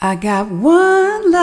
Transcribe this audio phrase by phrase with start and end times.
[0.00, 1.42] I got one life,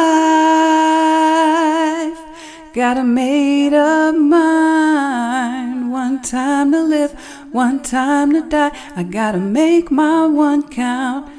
[2.73, 5.91] got a made up mind.
[5.91, 7.11] One time to live,
[7.51, 8.71] one time to die.
[8.95, 11.29] I gotta make my one count.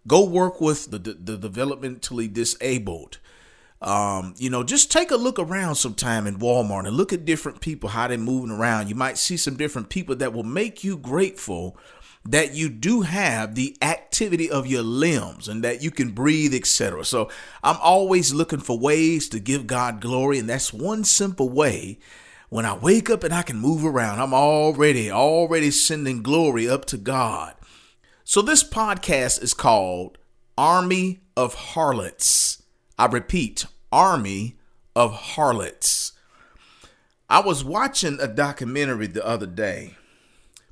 [0.08, 3.20] Go work with the, the, developmentally disabled.
[3.82, 7.62] Um, you know, just take a look around sometime in Walmart and look at different
[7.62, 8.90] people, how they're moving around.
[8.90, 11.77] You might see some different people that will make you grateful
[12.27, 17.05] that you do have the activity of your limbs and that you can breathe, etc.
[17.05, 17.29] So
[17.63, 21.99] I'm always looking for ways to give God glory, and that's one simple way.
[22.49, 26.85] When I wake up and I can move around, I'm already, already sending glory up
[26.85, 27.54] to God.
[28.27, 30.18] So, this podcast is called
[30.57, 32.63] Army of Harlots.
[32.98, 34.55] I repeat, Army
[34.95, 36.13] of Harlots.
[37.29, 39.93] I was watching a documentary the other day.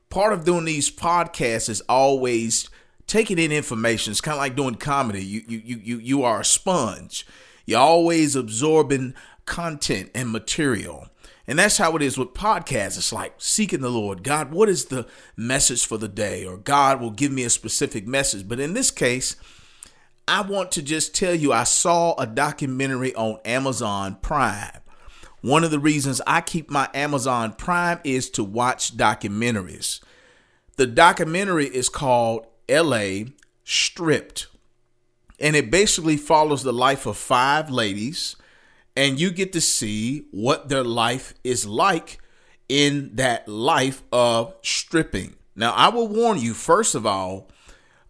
[0.10, 2.72] Part of doing these podcasts is always
[3.06, 4.10] taking in information.
[4.10, 5.24] It's kind of like doing comedy.
[5.24, 7.24] You you you you you are a sponge.
[7.68, 9.14] You're always absorbing
[9.46, 11.10] content and material.
[11.48, 12.98] And that's how it is with podcasts.
[12.98, 14.24] It's like seeking the Lord.
[14.24, 15.06] God, what is the
[15.36, 16.46] message for the day?
[16.46, 18.48] Or God will give me a specific message.
[18.48, 19.36] But in this case,
[20.26, 24.80] I want to just tell you I saw a documentary on Amazon Prime.
[25.42, 30.00] One of the reasons I keep my Amazon Prime is to watch documentaries.
[30.78, 33.26] The documentary is called LA
[33.66, 34.48] Stripped.
[35.42, 38.38] And it basically follows the life of five ladies
[38.96, 42.20] and you get to see what their life is like
[42.70, 45.36] in that life of stripping.
[45.56, 47.50] Now, I will warn you, first of all,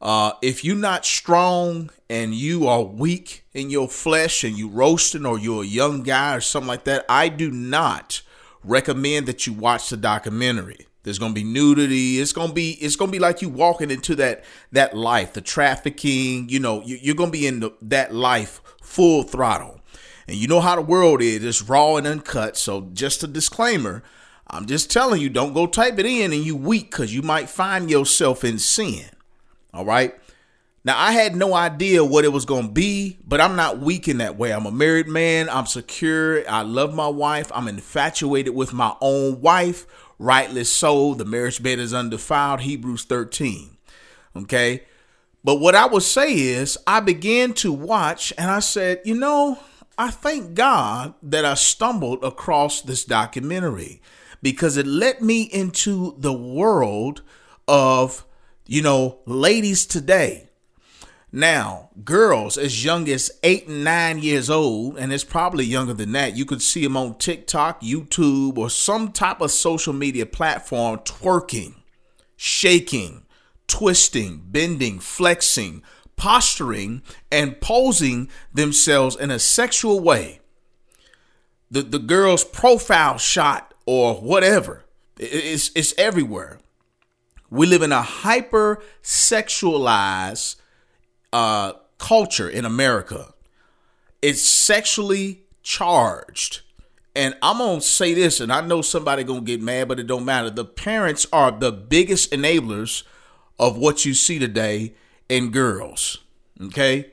[0.02, 5.26] uh, if you're not strong and you are weak in your flesh and you're roasting
[5.26, 8.22] or you're a young guy or something like that, I do not
[8.64, 10.88] recommend that you watch the documentary.
[11.04, 12.20] There's gonna be nudity.
[12.20, 16.48] It's gonna be it's gonna be like you walking into that that life, the trafficking.
[16.48, 19.82] You know, you, are gonna be in the, that life full throttle.
[20.28, 22.58] And you know how the world is, it's raw and uncut.
[22.58, 24.04] So just a disclaimer,
[24.48, 27.50] I'm just telling you, don't go type it in and you weak because you might
[27.50, 29.06] find yourself in sin.
[29.74, 30.16] All right.
[30.86, 34.18] Now I had no idea what it was gonna be, but I'm not weak in
[34.18, 34.52] that way.
[34.52, 39.40] I'm a married man, I'm secure, I love my wife, I'm infatuated with my own
[39.40, 39.88] wife,
[40.20, 41.14] rightly so.
[41.14, 43.78] The marriage bed is undefiled, Hebrews 13.
[44.36, 44.84] Okay.
[45.44, 49.60] But what I would say is I began to watch and I said, you know,
[49.98, 54.02] I thank God that I stumbled across this documentary
[54.42, 57.22] because it led me into the world
[57.68, 58.26] of,
[58.66, 60.50] you know, ladies today.
[61.32, 66.12] Now, girls as young as eight and nine years old, and it's probably younger than
[66.12, 71.00] that, you could see them on TikTok, YouTube, or some type of social media platform
[71.00, 71.76] twerking,
[72.36, 73.26] shaking,
[73.68, 75.82] twisting, bending, flexing,
[76.16, 77.02] posturing
[77.32, 80.40] and posing themselves in a sexual way.
[81.72, 84.84] The, the girl's profile shot or whatever,
[85.18, 86.60] it's, it's everywhere.
[87.50, 90.56] We live in a hyper sexualized
[91.32, 93.34] uh, culture in America.
[94.22, 96.62] It's sexually charged.
[97.16, 100.26] And I'm gonna say this, and I know somebody gonna get mad, but it don't
[100.26, 100.50] matter.
[100.50, 103.04] The parents are the biggest enablers
[103.60, 104.94] of what you see today
[105.38, 106.20] and girls.
[106.62, 107.12] Okay?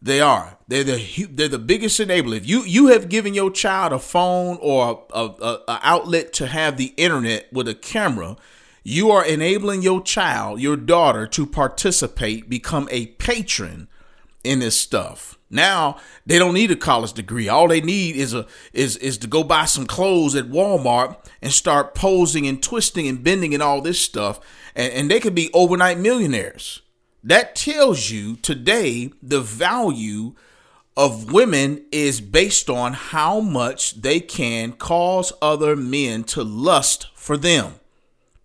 [0.00, 0.58] They are.
[0.68, 2.36] They're the they're the biggest enabler.
[2.36, 6.46] If you you have given your child a phone or a, a, a outlet to
[6.46, 8.36] have the internet with a camera,
[8.84, 13.88] you are enabling your child, your daughter, to participate, become a patron
[14.44, 15.38] in this stuff.
[15.50, 17.48] Now they don't need a college degree.
[17.48, 21.52] All they need is a is is to go buy some clothes at Walmart and
[21.52, 24.40] start posing and twisting and bending and all this stuff,
[24.74, 26.82] and, and they could be overnight millionaires.
[27.26, 30.34] That tells you today the value
[30.96, 37.36] of women is based on how much they can cause other men to lust for
[37.36, 37.74] them.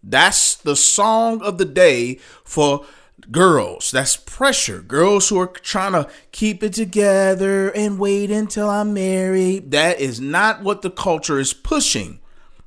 [0.02, 2.84] That's the song of the day for
[3.32, 3.92] girls.
[3.92, 4.82] That's pressure.
[4.82, 9.70] Girls who are trying to keep it together and wait until I'm married.
[9.70, 12.20] That is not what the culture is pushing.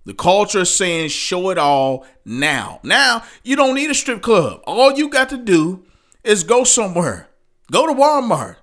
[0.05, 2.79] The culture is saying show it all now.
[2.85, 4.63] Now, you don't need a strip club.
[4.65, 5.84] All you got to do
[6.25, 7.29] is go somewhere.
[7.71, 8.57] Go to Walmart.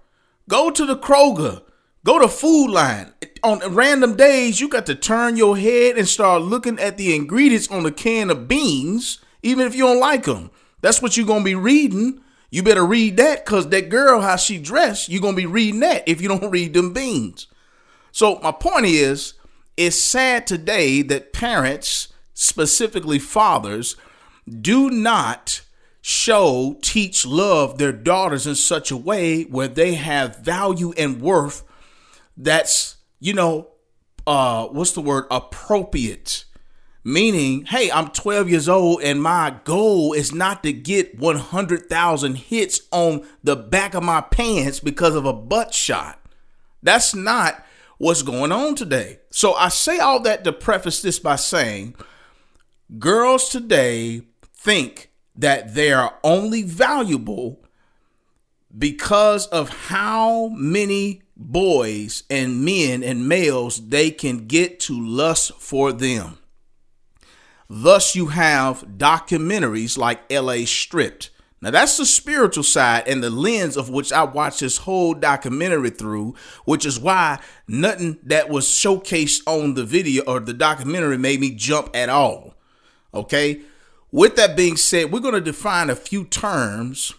[0.49, 1.61] Go to the Kroger.
[2.03, 3.13] Go to Food Lion.
[3.43, 7.69] On random days, you got to turn your head and start looking at the ingredients
[7.69, 10.49] on the can of beans, even if you don't like them.
[10.81, 12.21] That's what you're going to be reading.
[12.49, 15.79] You better read that because that girl, how she dressed, you're going to be reading
[15.81, 17.47] that if you don't read them beans.
[18.11, 19.35] So, my point is,
[19.77, 23.95] it's sad today that parents, specifically fathers,
[24.59, 25.61] do not
[26.01, 31.63] show, teach, love their daughters in such a way where they have value and worth
[32.35, 33.67] that's, you know,
[34.25, 35.25] uh, what's the word?
[35.29, 36.45] Appropriate.
[37.03, 42.81] Meaning, hey, I'm 12 years old and my goal is not to get 100,000 hits
[42.91, 46.19] on the back of my pants because of a butt shot.
[46.83, 47.63] That's not
[47.97, 49.19] what's going on today.
[49.31, 51.95] So I say all that to preface this by saying
[52.99, 54.21] girls today
[54.53, 57.63] think that they are only valuable
[58.77, 65.91] because of how many boys and men and males they can get to lust for
[65.91, 66.37] them.
[67.69, 71.31] Thus, you have documentaries like LA Stripped
[71.61, 75.91] now that's the spiritual side and the lens of which I watched this whole documentary
[75.91, 76.33] through,
[76.65, 81.51] which is why nothing that was showcased on the video or the documentary made me
[81.51, 82.55] jump at all.
[83.13, 83.61] Okay?
[84.11, 87.13] With that being said, we're going to define a few terms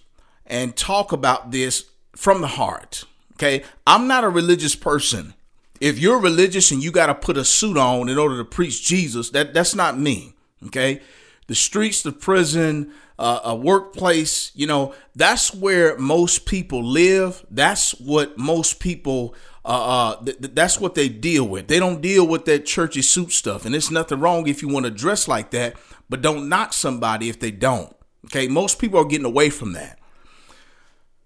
[0.47, 3.05] and talk about this from the heart.
[3.35, 3.65] Okay?
[3.87, 5.35] I'm not a religious person.
[5.81, 8.87] If you're religious and you got to put a suit on in order to preach
[8.87, 10.35] Jesus, that that's not me.
[10.67, 11.01] Okay?
[11.47, 17.45] The streets, the prison, uh, a workplace, you know, that's where most people live.
[17.51, 19.35] That's what most people
[19.65, 21.69] uh, uh th- that's what they deal with.
[21.69, 23.65] They don't deal with that churchy suit stuff.
[23.65, 25.77] And it's nothing wrong if you want to dress like that,
[26.13, 27.97] but don't knock somebody if they don't.
[28.27, 29.99] Okay, most people are getting away from that.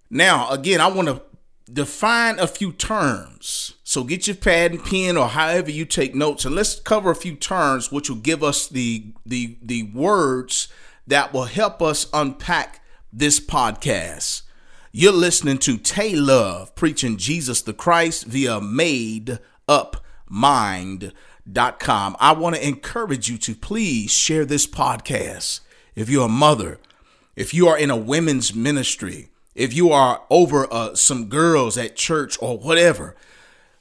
[0.08, 1.22] Now, again, I want to
[1.68, 3.74] define a few terms.
[3.82, 7.16] So get your pad and pen or however you take notes and let's cover a
[7.16, 10.68] few terms which will give us the the the words
[11.04, 12.80] that will help us unpack
[13.12, 14.42] this podcast.
[14.92, 20.04] You're listening to Tay Love preaching Jesus the Christ via made up
[21.46, 22.16] mind.com.
[22.20, 25.60] I want to encourage you to please share this podcast.
[25.94, 26.78] If you're a mother,
[27.34, 31.96] if you are in a women's ministry, if you are over uh, some girls at
[31.96, 33.16] church or whatever,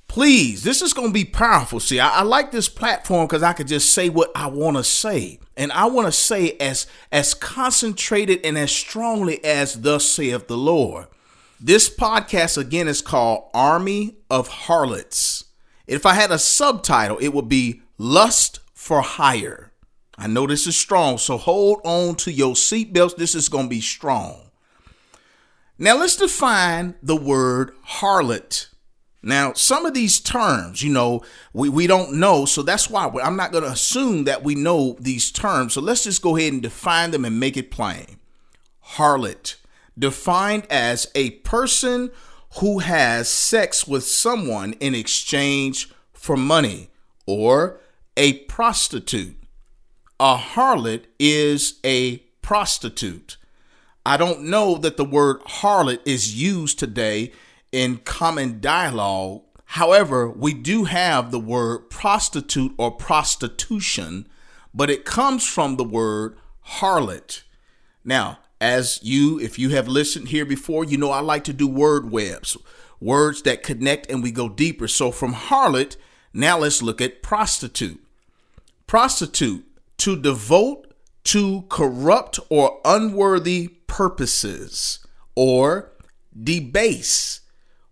[0.08, 1.80] please, this is going to be powerful.
[1.80, 4.84] See, I, I like this platform because I could just say what I want to
[4.84, 5.40] say.
[5.58, 10.58] And I want to say as as concentrated and as strongly as thus saith the
[10.58, 11.08] Lord.
[11.62, 15.45] This podcast again is called Army of Harlots.
[15.88, 19.72] If I had a subtitle, it would be Lust for Hire.
[20.18, 23.18] I know this is strong, so hold on to your seatbelts.
[23.18, 24.46] This is going to be strong.
[25.78, 28.70] Now let's define the word harlot.
[29.22, 32.46] Now, some of these terms, you know, we, we don't know.
[32.46, 35.74] So that's why I'm not going to assume that we know these terms.
[35.74, 38.20] So let's just go ahead and define them and make it plain.
[38.92, 39.56] Harlot,
[39.98, 42.12] defined as a person
[42.60, 46.90] who has sex with someone in exchange for money,
[47.26, 47.80] or
[48.16, 49.38] a prostitute.
[50.20, 53.38] A harlot is a prostitute.
[54.06, 57.34] I don't know that the word harlot is used today
[57.72, 59.42] in common dialogue.
[59.66, 64.28] However, we do have the word prostitute or prostitution,
[64.74, 66.38] but it comes from the word
[66.78, 67.42] harlot.
[68.04, 71.68] Now, as you, if you have listened here before, you know I like to do
[71.68, 72.58] word webs,
[73.00, 74.88] words that connect and we go deeper.
[74.88, 75.98] So from harlot,
[76.34, 78.02] now let's look at prostitute.
[78.88, 79.66] Prostitute,
[79.98, 80.94] to devote
[81.26, 85.00] to corrupt or unworthy purposes,
[85.36, 85.92] or
[86.42, 87.42] debase,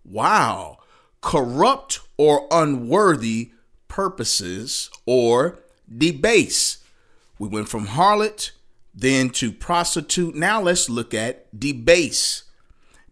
[0.04, 0.78] Wow.
[1.20, 3.52] Corrupt or unworthy
[3.88, 5.58] purposes or
[5.96, 6.78] debase.
[7.38, 8.50] We went from harlot
[8.94, 10.34] then to prostitute.
[10.34, 12.44] Now let's look at debase.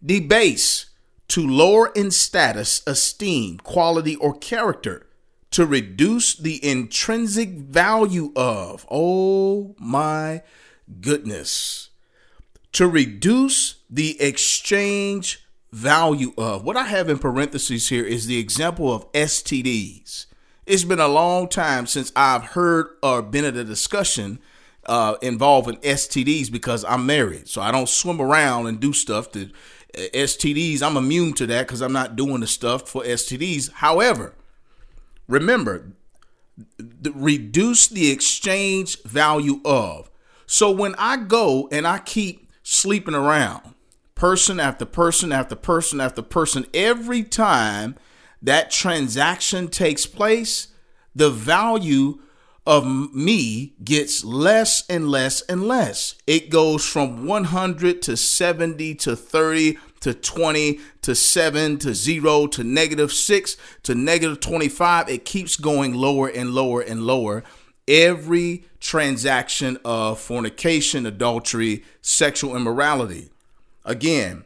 [0.03, 0.85] Debase,
[1.29, 5.07] to lower in status, esteem, quality, or character,
[5.51, 8.85] to reduce the intrinsic value of.
[8.89, 10.41] Oh my
[11.01, 11.89] goodness.
[12.73, 16.63] To reduce the exchange value of.
[16.63, 20.27] What I have in parentheses here is the example of STDs.
[20.65, 24.39] It's been a long time since I've heard or been at a discussion
[24.85, 27.47] uh, involving STDs because I'm married.
[27.47, 29.45] So I don't swim around and do stuff to
[29.97, 30.81] uh, STDs.
[30.81, 33.71] I'm immune to that because I'm not doing the stuff for STDs.
[33.73, 34.35] However,
[35.27, 35.93] remember,
[36.77, 40.09] the, reduce the exchange value of.
[40.45, 43.73] So when I go and I keep sleeping around,
[44.15, 47.95] person after person after person after person, every time
[48.41, 50.67] that transaction takes place,
[51.15, 52.19] the value
[52.65, 56.15] of me gets less and less and less.
[56.25, 62.63] It goes from 100 to 70 to 30 to 20 to 7 to 0 to
[62.63, 65.09] negative 6 to negative 25.
[65.09, 67.43] It keeps going lower and lower and lower.
[67.87, 73.29] Every transaction of fornication, adultery, sexual immorality.
[73.85, 74.43] Again,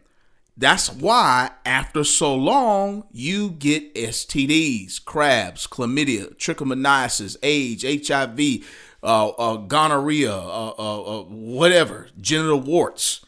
[0.58, 8.66] that's why after so long, you get STDs, crabs, chlamydia, trichomoniasis, AIDS, HIV,
[9.04, 13.24] uh, uh, gonorrhea, uh, uh, uh, whatever, genital warts.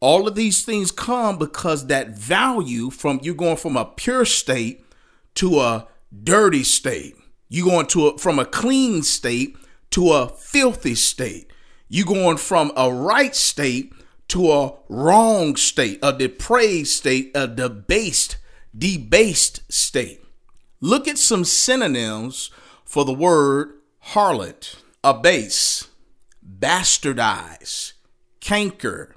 [0.00, 4.84] All of these things come because that value from you going from a pure state
[5.36, 5.86] to a
[6.24, 7.14] dirty state.
[7.48, 9.56] You going to a, from a clean state
[9.90, 11.52] to a filthy state.
[11.88, 13.92] You going from a right state
[14.28, 18.36] to a wrong state, a depraved state, a debased,
[18.76, 20.24] debased state.
[20.80, 22.50] Look at some synonyms
[22.84, 23.74] for the word
[24.08, 25.88] harlot abase,
[26.58, 27.92] bastardize,
[28.40, 29.14] canker,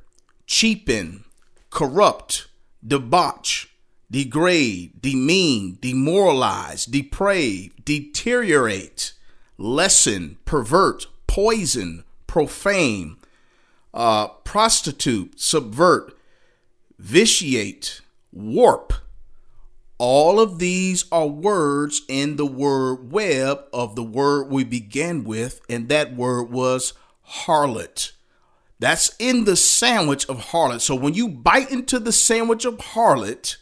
[0.47, 1.23] cheapen,
[1.69, 2.47] corrupt,
[2.85, 3.69] debauch,
[4.09, 9.13] degrade, demean, demoralize, deprave, deteriorate,
[9.57, 13.17] lessen, pervert, poison, profane,
[13.95, 16.15] uh, prostitute, subvert,
[16.99, 18.93] vitiate, warp.
[19.97, 25.61] All of these are words in the word web of the word we began with,
[25.69, 26.93] and that word was
[27.45, 28.11] harlot.
[28.77, 30.81] That's in the sandwich of harlot.
[30.81, 33.55] So when you bite into the sandwich of harlot,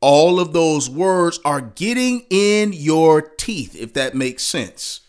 [0.00, 5.00] all of those words are getting in your teeth, if that makes sense.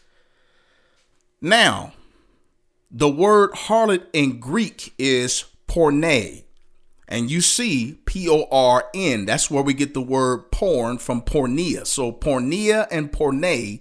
[1.39, 1.93] Now,
[2.93, 6.43] the word harlot in Greek is porne.
[7.07, 9.25] And you see P O R N.
[9.25, 11.85] That's where we get the word porn from pornea.
[11.85, 13.79] So pornea and porne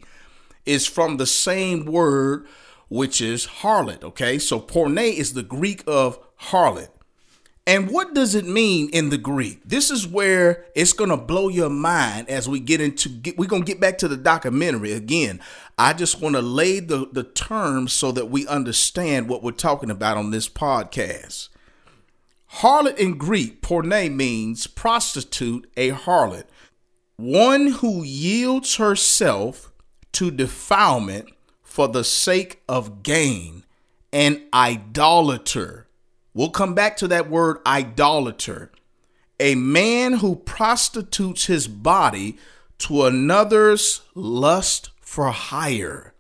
[0.67, 2.47] is from the same word,
[2.89, 4.03] which is harlot.
[4.03, 4.39] Okay.
[4.39, 6.89] So porne is the Greek of harlot.
[7.65, 9.61] And what does it mean in the Greek?
[9.65, 13.49] This is where it's going to blow your mind as we get into get, we're
[13.49, 15.41] going to get back to the documentary again.
[15.79, 19.91] I just want to lay the the terms so that we understand what we're talking
[19.91, 21.51] about on this podcast.
[22.55, 26.45] Harlot in Greek, porne means prostitute, a harlot,
[27.17, 29.73] one who yields herself
[30.13, 31.31] to defilement
[31.63, 33.65] for the sake of gain,
[34.13, 35.87] an idolater
[36.35, 38.73] We'll come back to that word idolater.
[39.39, 42.39] A man who prostitutes his body
[42.79, 46.15] to another's lust for hire.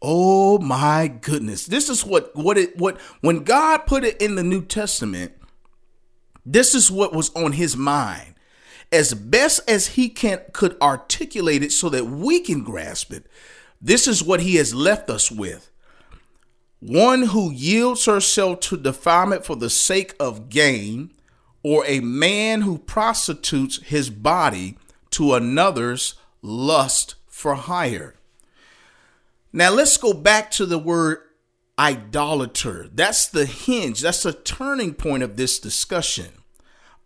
[0.00, 1.66] Oh my goodness.
[1.66, 5.32] This is what what it what when God put it in the New Testament,
[6.46, 8.34] this is what was on his mind.
[8.90, 13.26] As best as he can could articulate it so that we can grasp it.
[13.80, 15.70] This is what he has left us with
[16.80, 21.12] one who yields herself to defilement for the sake of gain,
[21.62, 24.78] or a man who prostitutes his body
[25.10, 28.14] to another's lust for hire.
[29.52, 31.18] Now let's go back to the word
[31.78, 32.88] idolater.
[32.92, 36.28] That's the hinge, that's the turning point of this discussion.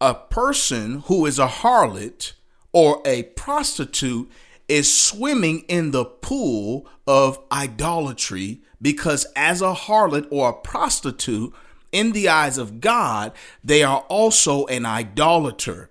[0.01, 2.33] A person who is a harlot
[2.73, 4.31] or a prostitute
[4.69, 11.55] is swimming in the pool of idolatry because as a harlot or a prostitute,
[11.93, 15.91] in the eyes of God, they are also an idolater.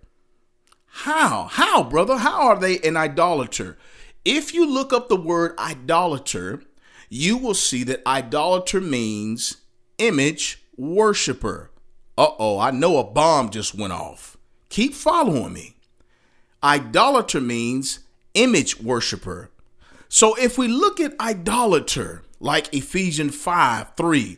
[0.87, 1.47] How?
[1.49, 2.17] How, brother?
[2.17, 3.77] How are they an idolater?
[4.25, 6.61] If you look up the word idolater,
[7.09, 9.57] you will see that idolater means
[9.97, 11.71] image worshiper.
[12.17, 14.37] Uh oh, I know a bomb just went off.
[14.69, 15.75] Keep following me.
[16.63, 17.99] Idolater means
[18.33, 19.49] image worshiper.
[20.09, 24.37] So if we look at idolater, like Ephesians 5 3.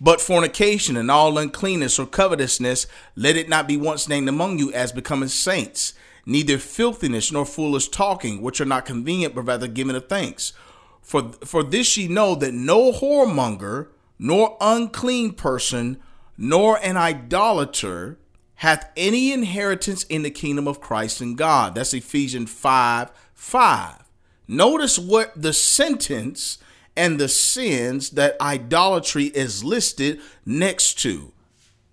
[0.00, 4.72] But fornication and all uncleanness or covetousness, let it not be once named among you
[4.72, 5.94] as becoming saints,
[6.26, 10.52] neither filthiness nor foolish talking, which are not convenient, but rather giving of thanks.
[11.00, 13.88] For, for this ye know that no whoremonger,
[14.18, 15.98] nor unclean person,
[16.36, 18.18] nor an idolater
[18.56, 21.74] hath any inheritance in the kingdom of Christ and God.
[21.74, 24.04] That's Ephesians 5 5.
[24.48, 26.58] Notice what the sentence
[26.96, 31.32] and the sins that idolatry is listed next to.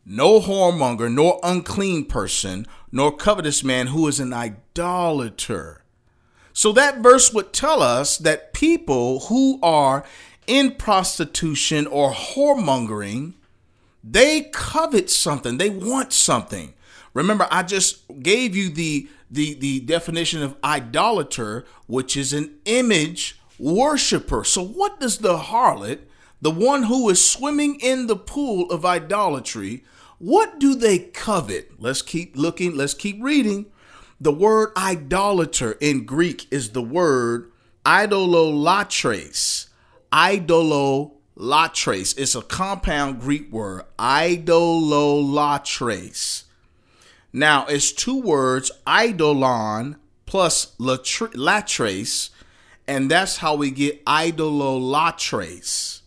[0.05, 5.83] No whoremonger, nor unclean person, nor covetous man who is an idolater.
[6.53, 10.05] So that verse would tell us that people who are
[10.45, 13.33] in prostitution or whoremongering,
[14.03, 16.74] they covet something, they want something.
[17.13, 23.39] Remember, I just gave you the the the definition of idolater, which is an image
[23.63, 24.43] worshiper.
[24.43, 26.00] So what does the harlot,
[26.41, 29.86] the one who is swimming in the pool of idolatry,
[30.20, 31.72] what do they covet?
[31.79, 33.67] Let's keep looking, let's keep reading.
[34.20, 37.50] The word idolater in Greek is the word
[37.86, 39.67] idololatres.
[40.12, 42.17] Idololatres.
[42.17, 46.43] It's a compound Greek word, idololatres.
[47.32, 52.29] Now, it's two words, idolon plus latres,
[52.87, 56.01] and that's how we get idololatres.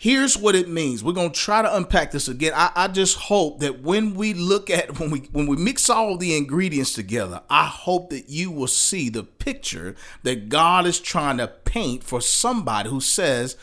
[0.00, 1.04] Here's what it means.
[1.04, 2.52] We're gonna try to unpack this again.
[2.54, 6.16] I, I, just hope that when we look at when we when we mix all
[6.16, 11.36] the ingredients together, I hope that you will see the picture that God is trying
[11.36, 13.58] to paint for somebody who says,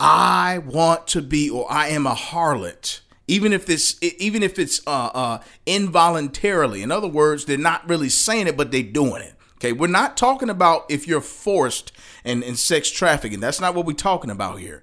[0.00, 4.80] "I want to be" or "I am a harlot." Even if it's even if it's
[4.86, 6.82] uh, uh, involuntarily.
[6.82, 9.33] In other words, they're not really saying it, but they're doing it.
[9.64, 11.90] Okay, we're not talking about if you're forced
[12.22, 13.40] and in, sex trafficking.
[13.40, 14.82] That's not what we're talking about here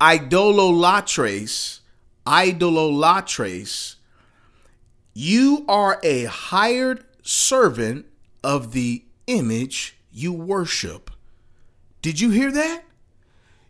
[0.00, 1.80] idololatres,
[2.26, 3.96] idololatres,
[5.12, 8.06] you are a hired servant
[8.42, 11.10] of the image you worship.
[12.00, 12.84] Did you hear that?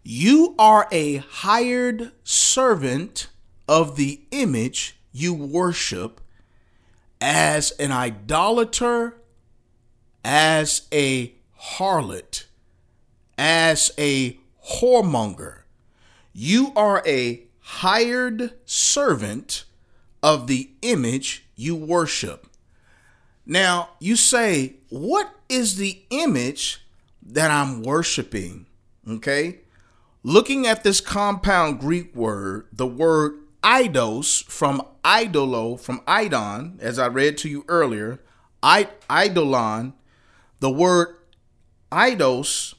[0.04, 3.26] You are a hired servant
[3.66, 6.21] of the image you worship
[7.21, 9.16] as an idolater,
[10.25, 11.35] as a
[11.76, 12.45] harlot,
[13.38, 14.38] as a
[14.81, 15.62] whoremonger
[16.33, 19.64] you are a hired servant
[20.23, 22.47] of the image you worship.
[23.45, 26.87] Now, you say, what is the image
[27.23, 28.67] that I'm worshiping?
[29.09, 29.59] Okay.
[30.23, 37.08] Looking at this compound Greek word, the word eidos from idolo, from idon, as I
[37.08, 38.21] read to you earlier,
[38.63, 39.95] idolon,
[40.62, 41.16] the word
[41.90, 42.75] eidos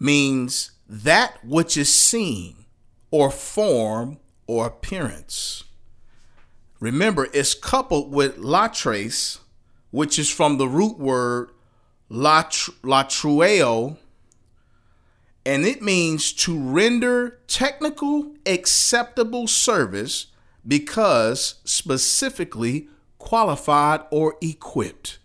[0.00, 2.64] means that which is seen
[3.10, 5.64] or form or appearance.
[6.80, 9.40] Remember, it's coupled with latres,
[9.90, 11.50] which is from the root word
[12.10, 13.98] latreuo,
[15.44, 20.28] and it means to render technical acceptable service
[20.66, 25.18] because specifically qualified or equipped.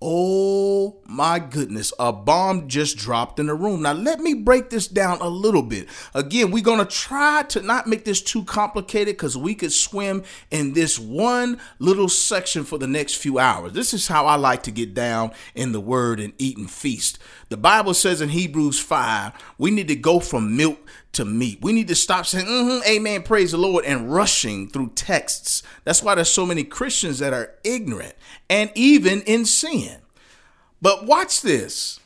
[0.00, 3.82] Oh my goodness, a bomb just dropped in the room.
[3.82, 5.88] Now, let me break this down a little bit.
[6.14, 10.22] Again, we're going to try to not make this too complicated because we could swim
[10.52, 13.72] in this one little section for the next few hours.
[13.72, 17.18] This is how I like to get down in the word and eat and feast.
[17.48, 20.78] The Bible says in Hebrews 5, we need to go from milk
[21.12, 21.58] to meat.
[21.62, 25.62] We need to stop saying, mm-hmm, amen, praise the Lord, and rushing through texts.
[25.84, 28.14] That's why there's so many Christians that are ignorant
[28.48, 29.98] and even in sin.
[30.80, 32.00] But watch this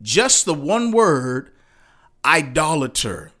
[0.00, 1.50] just the one word,
[2.24, 3.32] idolater.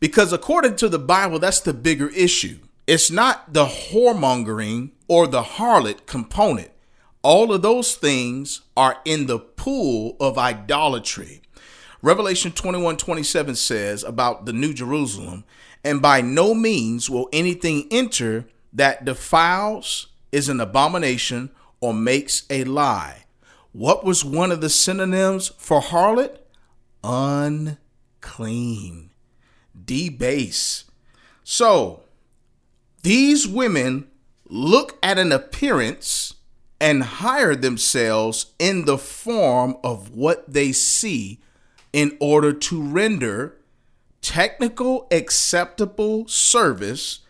[0.00, 2.58] Because according to the Bible, that's the bigger issue.
[2.86, 6.70] It's not the whoremongering or the harlot component.
[7.22, 11.42] All of those things are in the pool of idolatry.
[12.02, 15.44] Revelation 21 27 says about the New Jerusalem,
[15.84, 22.64] and by no means will anything enter that defiles, is an abomination, or makes a
[22.64, 23.24] lie.
[23.72, 26.38] What was one of the synonyms for harlot?
[27.04, 29.10] Unclean,
[29.84, 30.84] debase.
[31.44, 32.02] So,
[33.02, 34.08] these women
[34.46, 36.34] look at an appearance
[36.80, 41.40] and hire themselves in the form of what they see
[41.92, 43.56] in order to render
[44.22, 47.20] technical acceptable service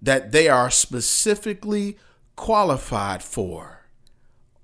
[0.00, 1.98] that they are specifically
[2.36, 3.86] qualified for.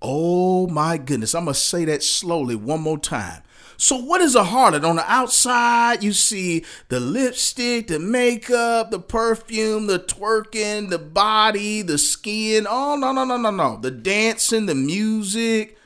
[0.01, 3.43] Oh my goodness, I'm going to say that slowly one more time.
[3.77, 4.89] So, what is a harlot?
[4.89, 11.83] On the outside, you see the lipstick, the makeup, the perfume, the twerking, the body,
[11.83, 12.67] the skin.
[12.69, 13.79] Oh, no, no, no, no, no.
[13.81, 15.77] The dancing, the music.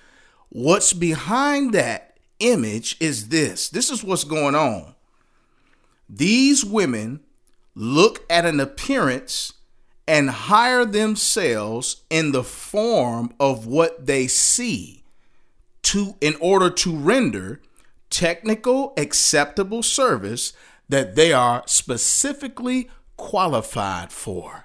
[0.51, 2.08] What's behind that
[2.41, 4.95] image is this this is what's going on.
[6.09, 7.21] These women
[7.75, 9.53] look at an appearance
[10.07, 15.05] and hire themselves in the form of what they see
[15.83, 17.61] to in order to render
[18.11, 20.55] technical acceptable service
[20.89, 24.65] that they are specifically qualified for.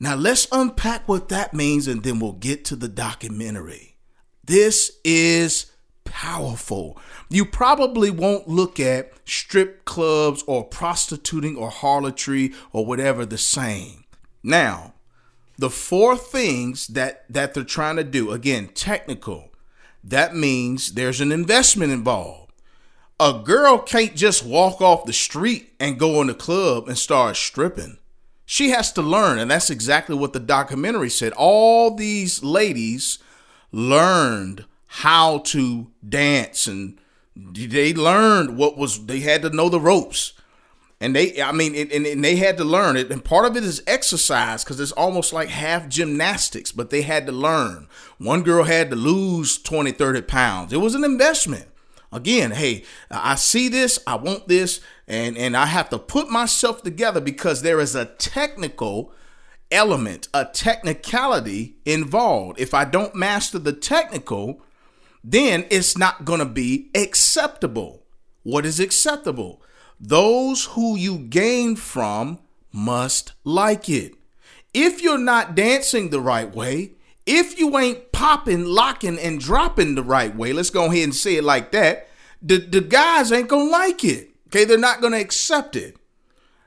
[0.00, 3.96] Now, let's unpack what that means and then we'll get to the documentary.
[4.44, 5.66] This is
[6.10, 6.98] powerful.
[7.28, 14.04] You probably won't look at strip clubs or prostituting or harlotry or whatever the same.
[14.42, 14.94] Now,
[15.58, 19.50] the four things that that they're trying to do, again, technical.
[20.04, 22.52] That means there's an investment involved.
[23.20, 27.36] A girl can't just walk off the street and go in the club and start
[27.36, 27.98] stripping.
[28.46, 31.32] She has to learn, and that's exactly what the documentary said.
[31.32, 33.18] All these ladies
[33.72, 36.98] learned how to dance and
[37.36, 40.32] they learned what was they had to know the ropes.
[41.00, 43.10] And they i mean and, and they had to learn it.
[43.10, 47.26] And part of it is exercise because it's almost like half gymnastics but they had
[47.26, 47.86] to learn.
[48.18, 50.72] One girl had to lose 20 30 pounds.
[50.72, 51.66] It was an investment.
[52.10, 56.82] Again hey i see this i want this and and i have to put myself
[56.82, 59.12] together because there is a technical
[59.70, 62.58] element a technicality involved.
[62.58, 64.62] If i don't master the technical
[65.32, 68.04] then it's not going to be acceptable.
[68.42, 69.62] What is acceptable?
[70.00, 72.38] Those who you gain from
[72.72, 74.14] must like it.
[74.72, 76.92] If you're not dancing the right way,
[77.26, 81.36] if you ain't popping, locking, and dropping the right way, let's go ahead and say
[81.36, 82.08] it like that,
[82.40, 84.30] the, the guys ain't gonna like it.
[84.46, 85.96] Okay, they're not gonna accept it.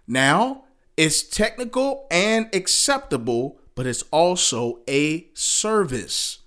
[0.07, 0.65] Now,
[0.97, 6.40] it's technical and acceptable, but it's also a service.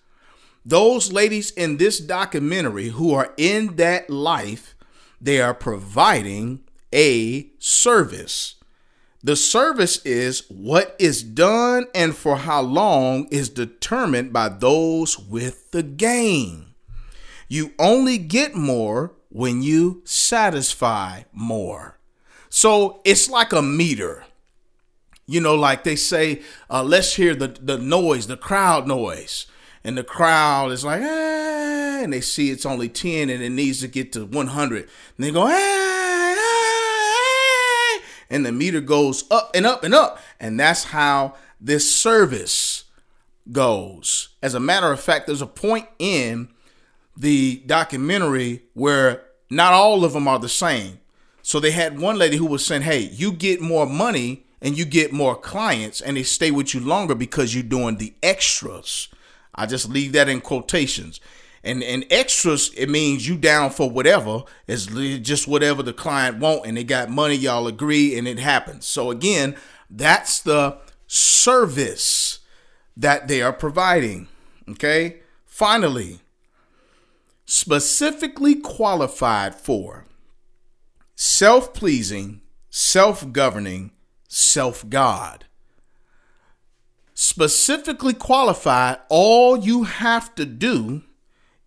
[0.65, 4.75] Those ladies in this documentary who are in that life,
[5.21, 8.55] they are providing a service.
[9.23, 15.71] The service is what is done and for how long is determined by those with
[15.71, 16.75] the game.
[17.49, 21.99] You only get more when you satisfy more.
[22.49, 24.25] So it's like a meter.
[25.27, 29.47] You know, like they say, uh, let's hear the, the noise, the crowd noise
[29.85, 33.81] and the crowd is like, ah, and they see it's only 10 and it needs
[33.81, 34.79] to get to 100.
[34.79, 36.75] And they go, ah, ah,
[38.31, 40.19] and the meter goes up and up and up.
[40.41, 42.85] And that's how this service
[43.53, 44.31] goes.
[44.43, 46.49] As a matter of fact, there's a point in
[47.17, 51.01] the documentary where not all of them are the same.
[51.43, 54.87] So they had one lady who was saying, hey, you get more money and you
[54.87, 59.09] get more clients and they stay with you longer because you're doing the extras.
[59.55, 61.21] I just leave that in quotations.
[61.63, 64.43] And and extras, it means you down for whatever.
[64.67, 67.37] It's just whatever the client want, and they got money.
[67.37, 68.85] Y'all agree, and it happens.
[68.85, 69.57] So again,
[69.89, 72.41] that's the service
[72.97, 74.29] that they are providing.
[74.69, 75.21] Okay.
[75.47, 76.21] Finally,
[77.47, 80.05] specifically qualified for
[81.15, 83.93] self pleasing, self governing,
[84.29, 85.47] self God
[87.15, 91.03] specifically qualified, all you have to do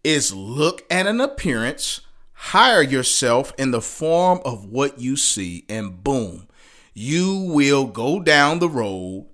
[0.03, 2.01] is look at an appearance,
[2.33, 6.47] hire yourself in the form of what you see, and boom,
[6.93, 9.27] you will go down the road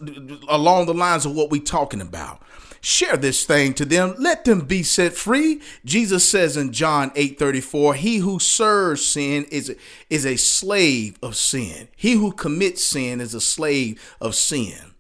[0.48, 2.40] along the lines of what we're talking about.
[2.80, 4.14] Share this thing to them.
[4.18, 5.60] Let them be set free.
[5.84, 9.76] Jesus says in John 8 34, He who serves sin is,
[10.08, 11.88] is a slave of sin.
[11.94, 14.94] He who commits sin is a slave of sin.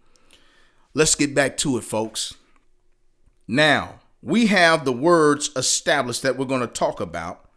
[0.92, 2.34] Let's get back to it, folks.
[3.46, 7.47] Now, we have the words established that we're going to talk about.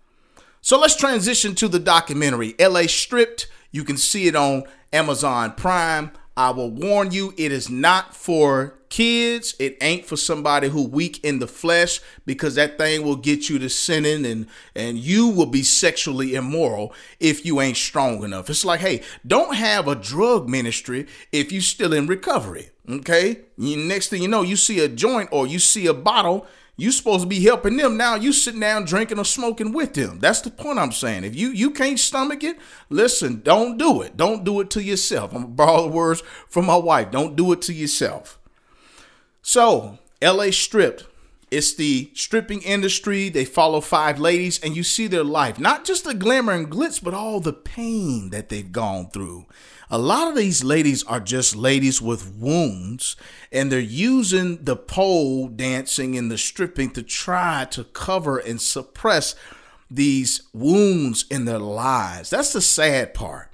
[0.64, 3.48] So let's transition to the documentary, LA Stripped.
[3.72, 6.12] You can see it on Amazon Prime.
[6.38, 9.56] I will warn you, it is not for kids.
[9.58, 13.58] It ain't for somebody who weak in the flesh because that thing will get you
[13.58, 18.50] to sinning and and you will be sexually immoral if you ain't strong enough.
[18.50, 22.70] It's like, hey, don't have a drug ministry if you still in recovery.
[22.88, 23.40] Okay.
[23.58, 26.46] Next thing you know, you see a joint or you see a bottle.
[26.82, 27.96] You supposed to be helping them.
[27.96, 30.18] Now you sitting down drinking or smoking with them.
[30.18, 31.24] That's the point I'm saying.
[31.24, 32.58] If you you can't stomach it,
[32.90, 34.18] listen, don't do it.
[34.18, 35.32] Don't do it to yourself.
[35.32, 37.12] I'm gonna borrow the words from my wife.
[37.12, 38.40] Don't do it to yourself.
[39.44, 41.06] So, LA stripped.
[41.52, 43.30] It's the stripping industry.
[43.30, 45.60] They follow five ladies and you see their life.
[45.60, 49.46] Not just the glamour and glitz, but all the pain that they've gone through.
[49.94, 53.18] A lot of these ladies are just ladies with wounds
[53.52, 59.36] and they're using the pole dancing and the stripping to try to cover and suppress
[59.90, 62.30] these wounds in their lives.
[62.30, 63.52] That's the sad part.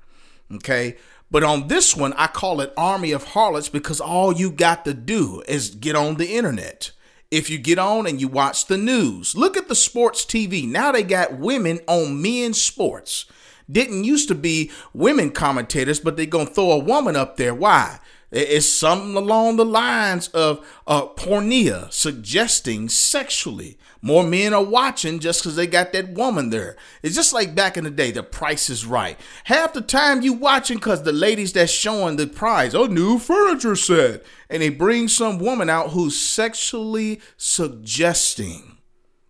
[0.54, 0.97] Okay.
[1.32, 4.93] But on this one, I call it Army of Harlots because all you got to
[4.93, 6.91] do is get on the internet.
[7.32, 10.67] If you get on and you watch the news, look at the sports TV.
[10.69, 13.26] Now they got women on men's sports.
[13.69, 17.53] Didn't used to be women commentators, but they gonna throw a woman up there.
[17.53, 17.99] Why?
[18.30, 23.77] It's something along the lines of uh, pornea, suggesting sexually.
[24.01, 26.75] More men are watching just because they got that woman there.
[27.01, 29.17] It's just like back in the day, the price is right.
[29.45, 33.77] Half the time you watching because the ladies that's showing the prize, oh, new furniture
[33.77, 34.25] set.
[34.49, 38.77] And they bring some woman out who's sexually suggesting.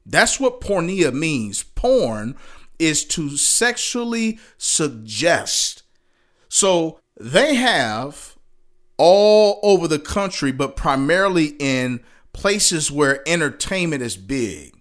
[0.08, 1.62] That's what pornea means.
[1.64, 2.36] Porn
[2.80, 5.84] is to sexually suggest.
[6.50, 8.36] So they have
[8.98, 12.02] all over the country, but primarily in
[12.34, 14.76] places where entertainment is big.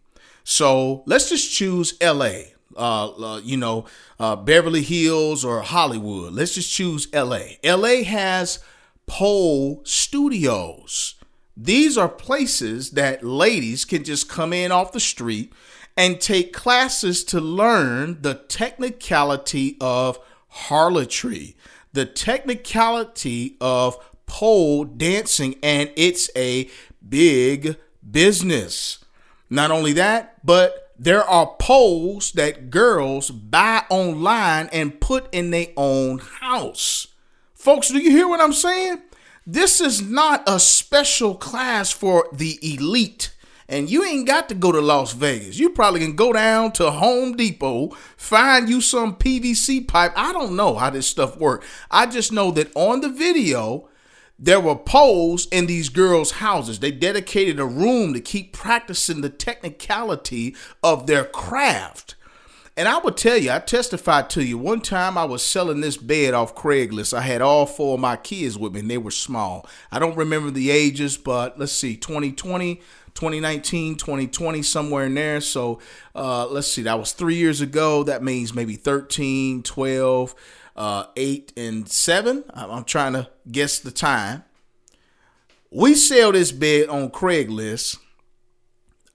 [0.44, 3.86] So let's just choose LA, uh, uh, you know,
[4.20, 6.32] uh, Beverly Hills or Hollywood.
[6.32, 7.56] Let's just choose LA.
[7.64, 8.60] LA has
[9.06, 11.14] pole studios.
[11.56, 15.52] These are places that ladies can just come in off the street
[15.96, 21.56] and take classes to learn the technicality of harlotry
[21.96, 26.68] the technicality of pole dancing, and it's a
[27.08, 27.76] big
[28.08, 29.02] business.
[29.48, 35.68] Not only that, but there are poles that girls buy online and put in their
[35.76, 37.08] own house.
[37.54, 39.02] Folks, do you hear what I'm saying?
[39.46, 43.34] This is not a special class for the elite.
[43.68, 45.58] And you ain't got to go to Las Vegas.
[45.58, 50.12] You probably can go down to Home Depot, find you some PVC pipe.
[50.16, 51.66] I don't know how this stuff works.
[51.90, 53.88] I just know that on the video,
[54.38, 56.78] there were poles in these girls' houses.
[56.78, 62.14] They dedicated a room to keep practicing the technicality of their craft.
[62.78, 64.58] And I will tell you, I testified to you.
[64.58, 67.16] One time I was selling this bed off Craigslist.
[67.16, 69.66] I had all four of my kids with me, and they were small.
[69.90, 72.82] I don't remember the ages, but let's see, 2020,
[73.16, 75.40] 2019, 2020, somewhere in there.
[75.40, 75.80] So
[76.14, 78.04] uh, let's see, that was three years ago.
[78.04, 80.34] That means maybe 13, 12,
[80.76, 82.44] uh, 8, and 7.
[82.54, 84.44] I'm trying to guess the time.
[85.70, 87.98] We sell this bed on Craigslist.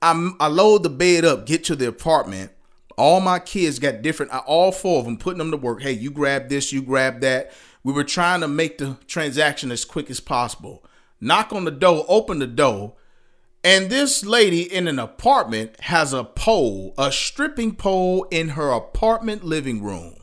[0.02, 2.50] I, I load the bed up, get to the apartment.
[2.98, 5.80] All my kids got different, all four of them putting them to work.
[5.80, 7.52] Hey, you grab this, you grab that.
[7.82, 10.84] We were trying to make the transaction as quick as possible.
[11.20, 12.94] Knock on the door, open the door
[13.64, 19.44] and this lady in an apartment has a pole, a stripping pole in her apartment
[19.44, 20.16] living room.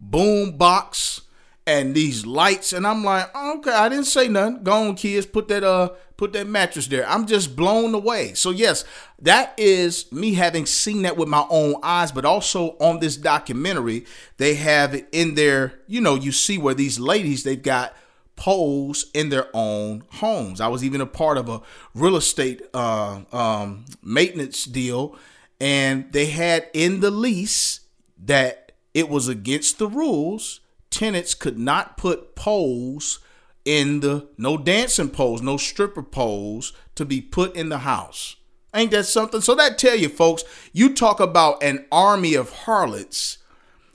[0.00, 1.22] Boom box
[1.66, 2.72] and these lights.
[2.72, 4.62] And I'm like, okay, I didn't say nothing.
[4.64, 7.08] Go on, kids, put that uh put that mattress there.
[7.08, 8.34] I'm just blown away.
[8.34, 8.84] So yes,
[9.20, 14.06] that is me having seen that with my own eyes, but also on this documentary,
[14.36, 17.94] they have it in there, you know, you see where these ladies they've got
[18.42, 20.60] poles in their own homes.
[20.60, 21.60] I was even a part of a
[21.94, 25.16] real estate uh, um, maintenance deal,
[25.60, 27.82] and they had in the lease
[28.18, 30.58] that it was against the rules.
[30.90, 33.20] Tenants could not put poles
[33.64, 38.34] in the no dancing poles, no stripper poles to be put in the house.
[38.74, 39.40] Ain't that something?
[39.40, 43.38] So that tell you folks, you talk about an army of harlots.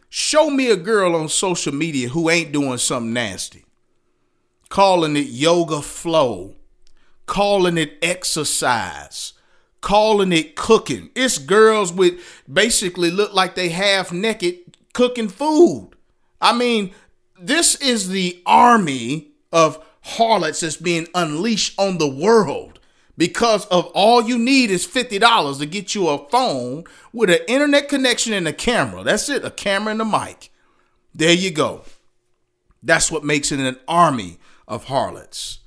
[0.08, 3.66] Show me a girl on social media who ain't doing something nasty
[4.70, 6.56] calling it yoga flow,
[7.26, 9.34] calling it exercise,
[9.82, 11.10] calling it cooking.
[11.16, 12.20] It's girls with
[12.52, 15.92] basically look like they half naked cooking food.
[16.42, 16.92] I mean,
[17.40, 22.80] this is the army of harlots that's being unleashed on the world
[23.18, 27.90] because of all you need is $50 to get you a phone with an internet
[27.90, 29.04] connection and a camera.
[29.04, 30.52] That's it, a camera and a mic.
[31.14, 31.82] There you go.
[32.84, 35.60] That's what makes it an army of harlots.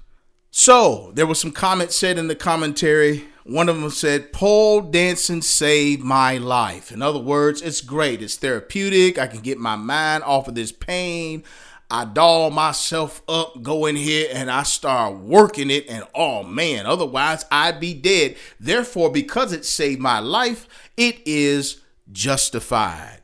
[0.50, 3.24] So there was some comments said in the commentary.
[3.44, 6.92] One of them said, pole dancing saved my life.
[6.92, 8.22] In other words, it's great.
[8.22, 9.18] It's therapeutic.
[9.18, 11.44] I can get my mind off of this pain.
[11.90, 16.86] I doll myself up, go in here and I start working it, and oh man,
[16.86, 18.36] otherwise I'd be dead.
[18.60, 21.80] Therefore, because it saved my life, it is
[22.12, 23.22] justified.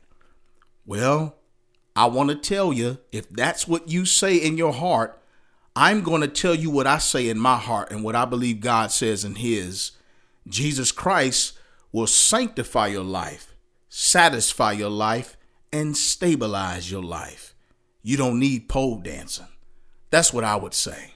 [0.85, 1.37] Well,
[1.95, 5.16] I want to tell you if that's what you say in your heart,
[5.79, 8.61] I'm going to tell you what I say in my heart and what I believe
[8.61, 9.91] God says in His.
[10.47, 11.53] Jesus Christ
[11.91, 13.53] will sanctify your life,
[13.87, 15.37] satisfy your life,
[15.71, 17.53] and stabilize your life.
[18.01, 19.49] You don't need pole dancing.
[20.09, 21.11] That's what I would say.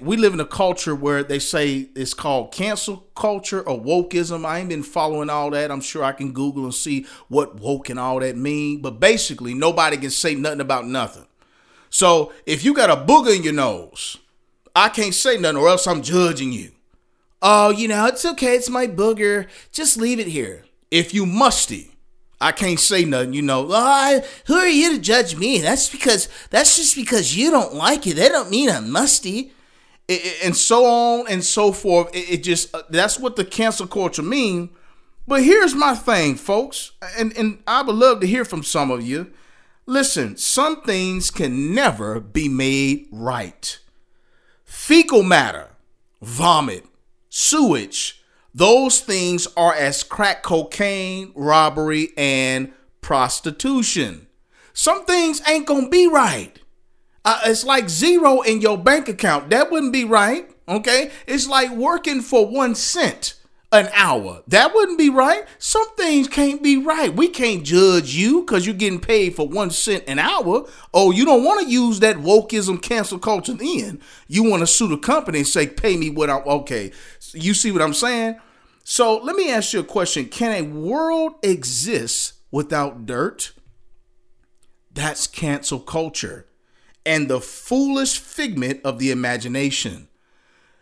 [0.00, 4.46] We live in a culture where they say it's called cancel culture or wokeism.
[4.46, 5.70] I ain't been following all that.
[5.70, 8.80] I'm sure I can Google and see what woke and all that mean.
[8.80, 11.26] But basically, nobody can say nothing about nothing.
[11.90, 14.16] So if you got a booger in your nose,
[14.74, 16.70] I can't say nothing or else I'm judging you.
[17.42, 18.54] Oh, you know, it's okay.
[18.54, 19.48] It's my booger.
[19.72, 20.64] Just leave it here.
[20.90, 21.90] If you musty,
[22.40, 23.32] I can't say nothing.
[23.32, 25.58] You know, oh, who are you to judge me?
[25.58, 28.16] That's because that's just because you don't like it.
[28.16, 29.52] That don't mean I'm musty.
[30.44, 32.10] and so on and so forth.
[32.12, 34.70] It, just uh, that's what the cancel culture mean.
[35.26, 39.02] But here's my thing, folks, and and I would love to hear from some of
[39.02, 39.32] you.
[39.90, 43.76] Listen, some things can never be made right.
[44.64, 45.70] Fecal matter,
[46.22, 46.86] vomit,
[47.28, 48.22] sewage,
[48.54, 54.28] those things are as crack cocaine, robbery, and prostitution.
[54.72, 56.56] Some things ain't gonna be right.
[57.24, 59.50] Uh, it's like zero in your bank account.
[59.50, 60.48] That wouldn't be right.
[60.68, 61.10] Okay.
[61.26, 63.39] It's like working for one cent
[63.72, 64.42] an hour.
[64.48, 65.44] That wouldn't be right.
[65.58, 67.14] Some things can't be right.
[67.14, 70.66] We can't judge you because you're getting paid for one cent an hour.
[70.92, 74.00] Oh, you don't want to use that wokeism cancel culture then.
[74.26, 76.90] You want to sue the company and say, pay me what I'm okay.
[77.32, 78.40] You see what I'm saying?
[78.82, 80.26] So let me ask you a question.
[80.26, 83.52] Can a world exist without dirt?
[84.92, 86.46] That's cancel culture
[87.06, 90.08] and the foolish figment of the imagination.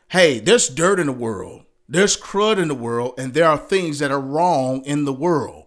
[0.08, 1.64] Hey, there's dirt in the world.
[1.88, 5.64] There's crud in the world, and there are things that are wrong in the world.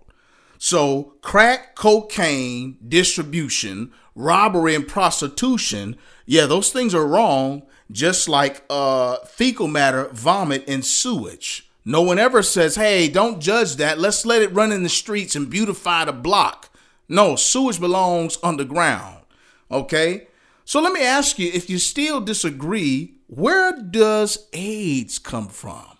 [0.60, 5.96] So, crack cocaine distribution, robbery, and prostitution,
[6.28, 11.68] yeah, those things are wrong, just like uh, fecal matter, vomit, and sewage.
[11.84, 13.98] No one ever says, hey, don't judge that.
[13.98, 16.70] Let's let it run in the streets and beautify the block.
[17.10, 19.24] No, sewage belongs underground.
[19.72, 20.28] Okay?
[20.64, 25.98] So let me ask you if you still disagree, where does AIDS come from?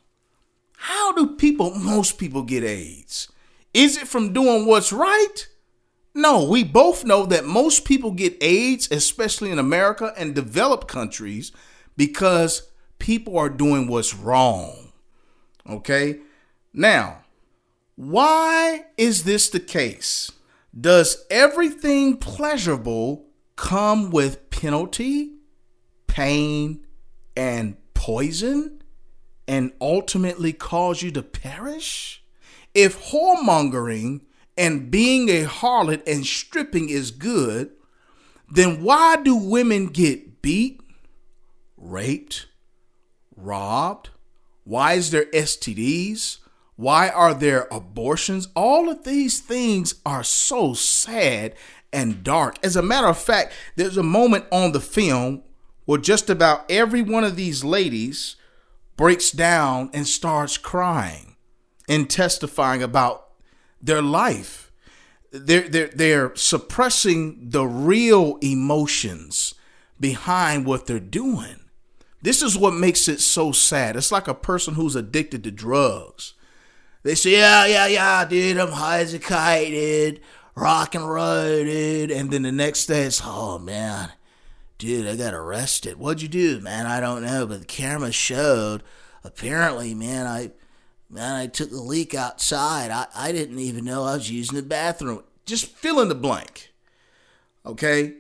[0.82, 3.32] How do people, most people, get AIDS?
[3.72, 5.48] Is it from doing what's right?
[6.16, 11.52] No, we both know that most people get AIDS, especially in America and developed countries,
[11.96, 14.92] because people are doing what's wrong.
[15.70, 16.22] Okay?
[16.74, 17.26] Now,
[17.96, 20.32] why is this the case?
[20.78, 25.36] Does everything pleasurable come with penalty,
[26.08, 26.88] pain,
[27.38, 28.81] and poison?
[29.52, 32.24] And ultimately cause you to perish?
[32.74, 34.22] If whoremongering
[34.58, 37.72] and being a harlot and stripping is good,
[38.50, 40.80] then why do women get beat,
[41.76, 42.48] raped,
[43.36, 44.12] robbed?
[44.64, 46.38] Why is there STDs?
[46.78, 48.48] Why are there abortions?
[48.56, 51.56] All of these things are so sad
[51.92, 52.56] and dark.
[52.64, 55.44] As a matter of fact, there's a moment on the film
[55.84, 58.38] where just about every one of these ladies
[59.02, 61.36] breaks down and starts crying
[61.90, 63.30] and testifying about
[63.82, 64.72] their life.
[65.32, 69.56] They're, they're, they're suppressing the real emotions
[70.00, 71.62] behind what they're doing.
[72.22, 73.96] This is what makes it so sad.
[73.96, 76.36] It's like a person who's addicted to drugs.
[77.02, 80.22] They say, yeah, yeah, yeah, dude, I'm high as a kite, dude,
[80.54, 82.12] rock and roll, dude.
[82.12, 84.12] And then the next day it's, oh, man,
[84.82, 86.00] dude, I got arrested.
[86.00, 86.88] What'd you do, man?
[86.88, 88.82] I don't know, but the camera showed.
[89.24, 90.54] Apparently, man, I
[91.08, 92.90] man, I took a leak outside.
[92.90, 95.24] I, I didn't even know I was using the bathroom.
[95.46, 96.74] Just fill in the blank.
[97.64, 98.16] Okay?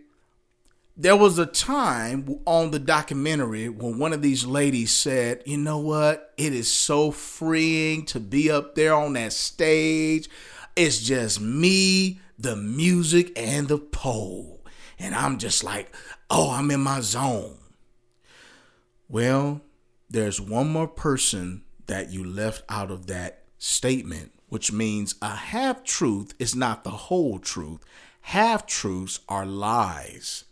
[0.95, 5.79] There was a time on the documentary when one of these ladies said, You know
[5.79, 6.31] what?
[6.37, 10.29] It is so freeing to be up there on that stage.
[10.75, 14.61] It's just me, the music, and the pole.
[14.99, 15.91] And I'm just like,
[16.31, 17.57] oh, I'm in my zone.
[19.09, 19.61] Well,
[20.09, 25.83] there's one more person that you left out of that statement, which means a half
[25.83, 27.83] truth is not the whole truth.
[28.21, 30.45] Half truths are lies.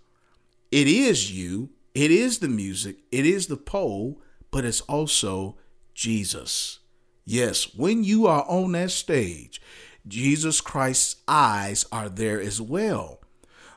[0.69, 4.21] It is you, it is the music, it is the pole,
[4.51, 5.55] but it's also
[5.93, 6.80] Jesus.
[7.25, 9.61] Yes, when you are on that stage,
[10.05, 13.18] Jesus Christ's eyes are there as well.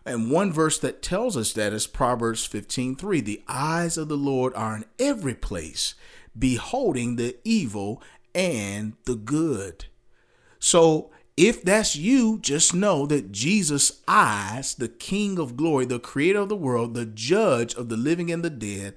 [0.04, 3.20] And one verse that tells us that is Proverbs 15:3.
[3.20, 5.94] The eyes of the Lord are in every place,
[6.36, 8.02] beholding the evil
[8.34, 9.86] and the good.
[10.58, 16.40] So if that's you, just know that Jesus' eyes, the King of glory, the creator
[16.40, 18.94] of the world, the judge of the living and the dead,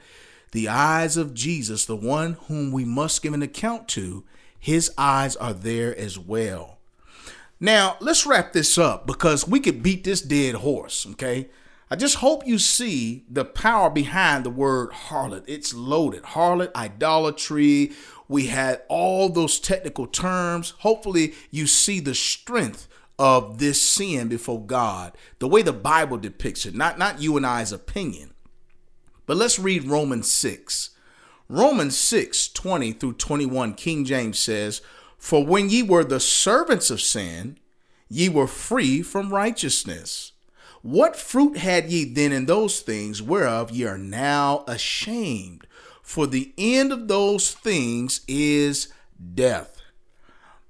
[0.51, 4.24] the eyes of Jesus, the one whom we must give an account to,
[4.60, 6.75] his eyes are there as well.
[7.60, 11.49] Now, let's wrap this up because we could beat this dead horse, okay?
[11.89, 15.43] I just hope you see the power behind the word harlot.
[15.47, 16.24] It's loaded.
[16.24, 17.91] Harlot, idolatry.
[18.28, 20.72] We had all those technical terms.
[20.80, 22.88] Hopefully, you see the strength
[23.18, 27.45] of this sin before God, the way the Bible depicts it, not, not you and
[27.45, 28.34] I's opinion.
[29.26, 30.89] But let's read Romans 6.
[31.47, 34.82] Romans 6, 20 through 21, King James says,
[35.26, 37.58] for when ye were the servants of sin,
[38.08, 40.34] ye were free from righteousness.
[40.84, 45.66] What fruit had ye then in those things whereof ye are now ashamed?
[46.04, 48.94] For the end of those things is
[49.34, 49.82] death.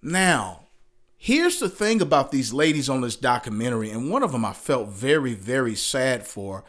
[0.01, 0.67] Now,
[1.17, 4.87] here's the thing about these ladies on this documentary, and one of them I felt
[4.87, 6.63] very, very sad for.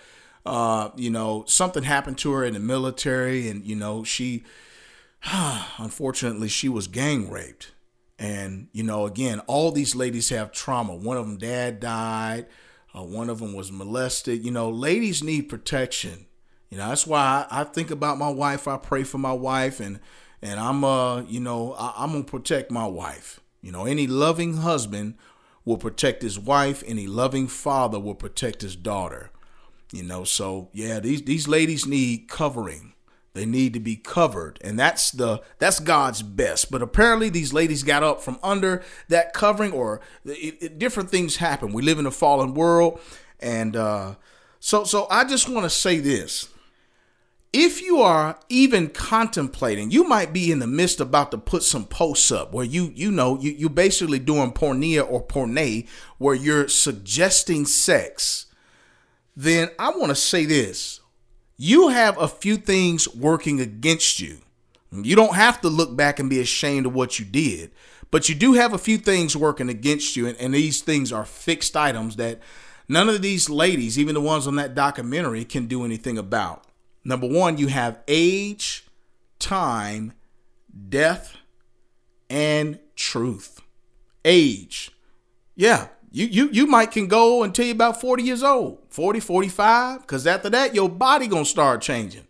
[0.45, 4.43] Uh, you know, something happened to her in the military, and you know, she
[5.78, 7.70] unfortunately she was gang raped
[8.18, 10.94] and, you know, again, all these ladies have trauma.
[10.94, 12.46] One of them, dad died.
[12.96, 14.44] Uh, one of them was molested.
[14.44, 16.26] You know, ladies need protection.
[16.70, 18.66] You know, that's why I, I, think about my wife.
[18.66, 20.00] I pray for my wife, and
[20.42, 23.40] and I'm uh, you know, I, I'm gonna protect my wife.
[23.60, 25.16] You know, any loving husband
[25.64, 26.82] will protect his wife.
[26.86, 29.30] Any loving father will protect his daughter.
[29.92, 32.94] You know, so yeah, these these ladies need covering.
[33.37, 36.70] They need to be covered, and that's the that's God's best.
[36.70, 41.37] But apparently, these ladies got up from under that covering, or it, it, different things
[41.37, 41.72] happen.
[41.72, 42.99] We live in a fallen world,
[43.39, 44.14] and uh,
[44.59, 46.49] so so I just want to say this:
[47.53, 51.87] if you are even contemplating, you might be in the midst about to put some
[51.87, 55.87] posts up where you you know you you basically doing pornea or porne,
[56.18, 58.47] where you're suggesting sex.
[59.34, 61.01] Then I want to say this
[61.57, 64.38] you have a few things working against you.
[64.92, 67.70] You don't have to look back and be ashamed of what you did,
[68.11, 71.24] but you do have a few things working against you, and, and these things are
[71.24, 72.40] fixed items that
[72.88, 76.64] none of these ladies, even the ones on that documentary, can do anything about.
[77.04, 78.86] Number one, you have age,
[79.38, 80.12] time,
[80.88, 81.36] death,
[82.30, 83.61] and truth.
[84.24, 84.90] Age.
[85.54, 90.00] Yeah, you you you might can go until you're about 40 years old 40 45
[90.00, 92.26] because after that your body gonna start changing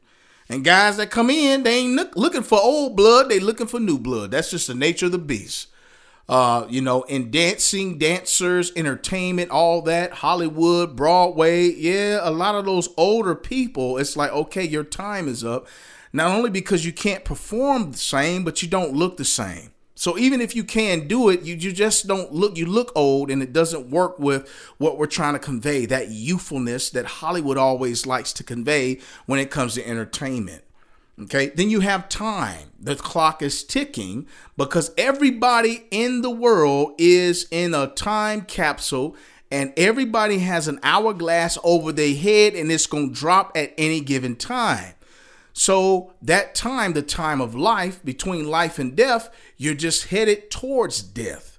[0.48, 3.78] and guys that come in they ain't look, looking for old blood they looking for
[3.78, 5.68] new blood that's just the nature of the beast
[6.28, 12.64] uh, you know, in dancing, dancers, entertainment, all that, Hollywood, Broadway, yeah, a lot of
[12.64, 15.68] those older people, it's like, okay, your time is up.
[16.12, 19.70] Not only because you can't perform the same, but you don't look the same.
[19.98, 23.30] So even if you can do it, you, you just don't look, you look old
[23.30, 28.06] and it doesn't work with what we're trying to convey, that youthfulness that Hollywood always
[28.06, 30.62] likes to convey when it comes to entertainment.
[31.18, 32.72] Okay, then you have time.
[32.78, 34.26] The clock is ticking
[34.58, 39.16] because everybody in the world is in a time capsule
[39.50, 44.00] and everybody has an hourglass over their head and it's going to drop at any
[44.00, 44.92] given time.
[45.58, 51.02] So, that time, the time of life, between life and death, you're just headed towards
[51.02, 51.58] death.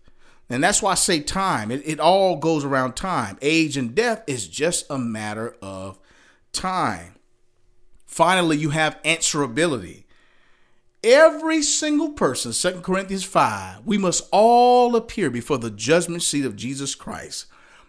[0.51, 1.71] And that's why I say time.
[1.71, 3.39] It, it all goes around time.
[3.41, 5.97] Age and death is just a matter of
[6.51, 7.15] time.
[8.05, 10.03] Finally, you have answerability.
[11.03, 16.55] Every single person, 2 Corinthians 5, we must all appear before the judgment seat of
[16.55, 17.47] Jesus Christ.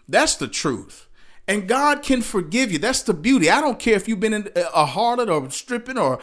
[0.09, 1.07] That's the truth
[1.49, 2.79] and God can forgive you.
[2.79, 3.51] That's the beauty.
[3.51, 6.21] I don't care if you've been in a harlot or stripping or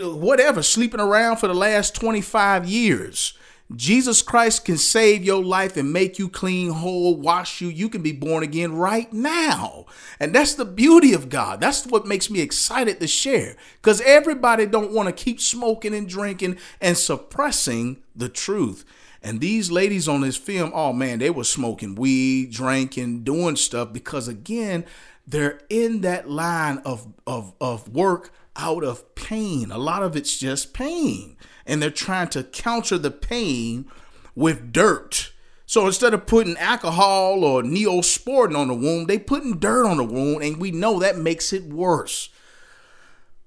[0.00, 3.34] whatever, sleeping around for the last 25 years.
[3.76, 7.68] Jesus Christ can save your life and make you clean, whole, wash you.
[7.68, 9.86] You can be born again right now.
[10.20, 11.60] And that's the beauty of God.
[11.60, 16.08] That's what makes me excited to share because everybody don't want to keep smoking and
[16.08, 18.84] drinking and suppressing the truth.
[19.22, 23.92] And these ladies on this film, oh man, they were smoking weed, drinking, doing stuff
[23.92, 24.84] because again,
[25.26, 29.70] they're in that line of of of work out of pain.
[29.70, 31.36] A lot of it's just pain.
[31.64, 33.86] And they're trying to counter the pain
[34.34, 35.32] with dirt.
[35.64, 40.04] So instead of putting alcohol or neosporin on the wound, they putting dirt on the
[40.04, 42.28] wound, and we know that makes it worse.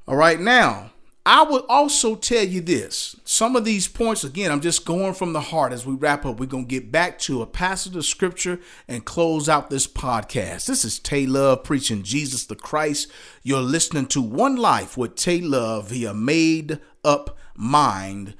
[0.07, 0.91] All right, now
[1.27, 3.15] I would also tell you this.
[3.23, 6.39] Some of these points, again, I'm just going from the heart as we wrap up.
[6.39, 10.67] We're going to get back to a passage of scripture and close out this podcast.
[10.67, 13.11] This is Tay Love preaching Jesus the Christ.
[13.41, 18.35] You're listening to One Life with Tay Love via Made Up Mind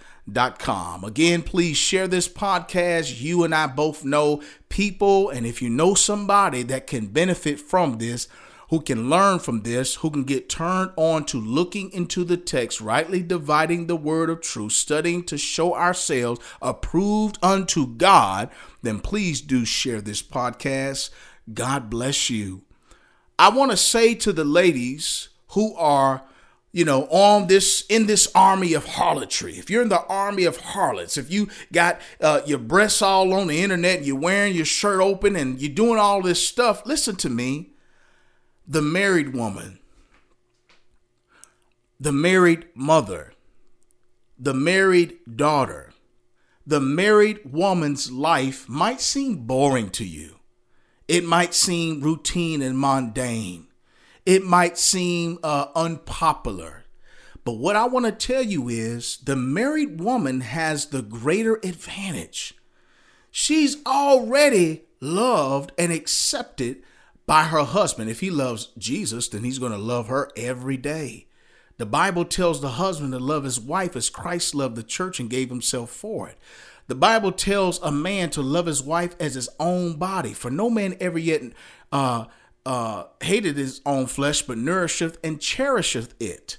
[0.57, 1.03] com.
[1.03, 3.21] Again, please share this podcast.
[3.21, 7.97] You and I both know people, and if you know somebody that can benefit from
[7.97, 8.27] this,
[8.69, 12.81] who can learn from this, who can get turned on to looking into the text,
[12.81, 18.49] rightly dividing the word of truth, studying to show ourselves approved unto God,
[18.81, 21.09] then please do share this podcast.
[21.53, 22.63] God bless you.
[23.37, 26.23] I want to say to the ladies who are
[26.75, 29.57] you know, on this in this army of harlotry.
[29.57, 33.47] If you're in the army of harlots, if you got uh, your breasts all on
[33.47, 37.29] the internet, you're wearing your shirt open, and you're doing all this stuff, listen to
[37.29, 37.74] me.
[38.67, 39.79] The married woman,
[41.99, 43.33] the married mother,
[44.37, 45.93] the married daughter,
[46.65, 50.39] the married woman's life might seem boring to you.
[51.07, 53.67] It might seem routine and mundane
[54.25, 56.85] it might seem uh, unpopular.
[57.43, 62.55] But what I want to tell you is the married woman has the greater advantage.
[63.29, 66.81] She's already loved and accepted
[67.25, 68.09] by her husband.
[68.09, 71.27] If he loves Jesus, then he's going to love her every day.
[71.77, 75.29] The Bible tells the husband to love his wife as Christ loved the church and
[75.29, 76.37] gave himself for it.
[76.87, 80.33] The Bible tells a man to love his wife as his own body.
[80.33, 81.41] For no man ever yet
[81.91, 82.25] uh,
[82.65, 86.57] uh, hated his own flesh, but nourisheth and cherisheth it.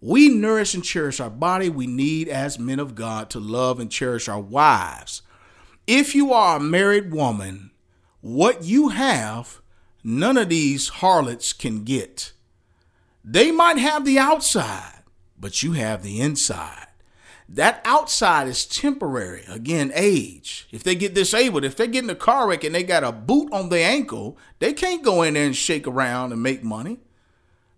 [0.00, 1.68] We nourish and cherish our body.
[1.68, 5.22] We need, as men of God, to love and cherish our wives.
[5.86, 7.70] If you are a married woman,
[8.20, 9.60] what you have,
[10.08, 12.32] none of these harlots can get.
[13.22, 15.02] They might have the outside,
[15.38, 16.86] but you have the inside.
[17.46, 19.44] That outside is temporary.
[19.48, 20.66] Again, age.
[20.70, 23.12] If they get disabled, if they get in a car wreck and they got a
[23.12, 27.00] boot on their ankle, they can't go in there and shake around and make money.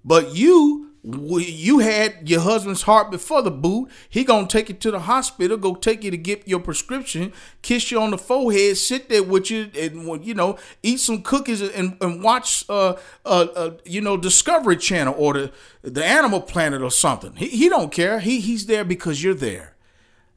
[0.05, 3.88] But you you had your husband's heart before the boot.
[4.09, 7.32] He gonna take you to the hospital, go take you to get your prescription,
[7.62, 11.62] kiss you on the forehead, sit there with you, and you know, eat some cookies
[11.62, 16.82] and, and watch, uh, uh, uh, you know, Discovery Channel or the the Animal Planet
[16.82, 17.34] or something.
[17.36, 18.20] He he don't care.
[18.20, 19.74] He he's there because you're there.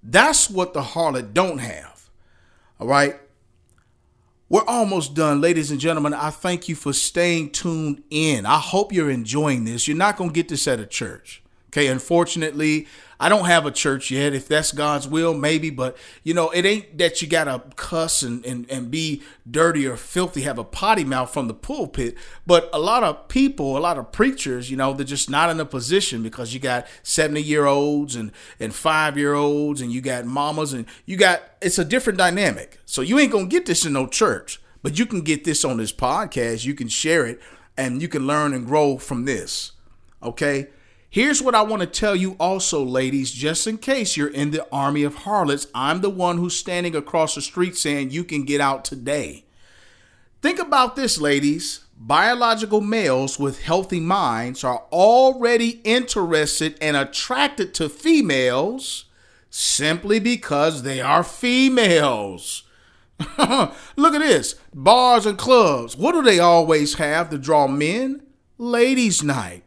[0.02, 2.10] That's what the harlot don't have.
[2.80, 3.20] All right.
[4.54, 6.14] We're almost done, ladies and gentlemen.
[6.14, 8.46] I thank you for staying tuned in.
[8.46, 9.88] I hope you're enjoying this.
[9.88, 11.43] You're not going to get this at a church.
[11.74, 12.86] Okay, unfortunately,
[13.20, 14.36] I don't have a church yet.
[14.36, 18.46] If that's God's will, maybe, but you know, it ain't that you gotta cuss and,
[18.46, 22.16] and, and be dirty or filthy, have a potty mouth from the pulpit.
[22.46, 25.60] But a lot of people, a lot of preachers, you know, they're just not in
[25.60, 30.00] a position because you got 70 year olds and, and five year olds and you
[30.00, 32.78] got mamas and you got it's a different dynamic.
[32.86, 35.78] So you ain't gonna get this in no church, but you can get this on
[35.78, 37.42] this podcast, you can share it,
[37.76, 39.72] and you can learn and grow from this.
[40.22, 40.68] Okay.
[41.14, 44.68] Here's what I want to tell you also, ladies, just in case you're in the
[44.72, 48.60] army of harlots, I'm the one who's standing across the street saying you can get
[48.60, 49.46] out today.
[50.42, 51.82] Think about this, ladies.
[51.96, 59.06] Biological males with healthy minds are already interested and attracted to females
[59.52, 62.64] simply because they are females.
[63.38, 65.96] Look at this bars and clubs.
[65.96, 68.24] What do they always have to draw men?
[68.58, 69.64] Ladies' night.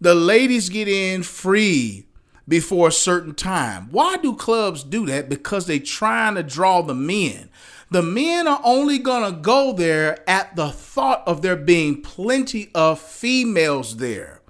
[0.00, 2.06] The ladies get in free
[2.46, 3.88] before a certain time.
[3.90, 5.28] Why do clubs do that?
[5.28, 7.50] Because they're trying to draw the men.
[7.90, 12.70] The men are only going to go there at the thought of there being plenty
[12.74, 14.40] of females there.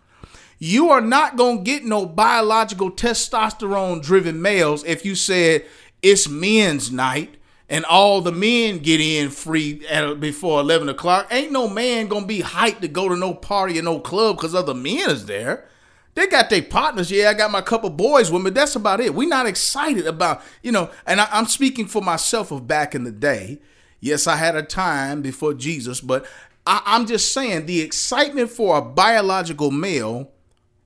[0.59, 5.65] You are not going to get no biological testosterone driven males if you said
[6.03, 7.38] it's men's night
[7.69, 12.27] and all the men get in free at before 11 o'clock, ain't no man gonna
[12.27, 15.69] be hyped to go to no party or no club because other men is there.
[16.15, 17.11] They got their partners.
[17.11, 18.51] Yeah, I got my couple boys with me.
[18.51, 19.15] That's about it.
[19.15, 23.05] we not excited about, you know, and I, I'm speaking for myself of back in
[23.05, 23.61] the day.
[24.01, 26.27] Yes, I had a time before Jesus, but
[26.67, 30.31] I, I'm just saying the excitement for a biological male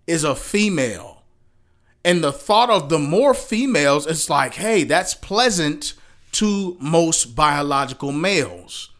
[0.07, 1.22] is a female.
[2.05, 5.95] And the thought of the more females, it's like, hey, that's pleasant
[6.33, 8.91] to most biological males.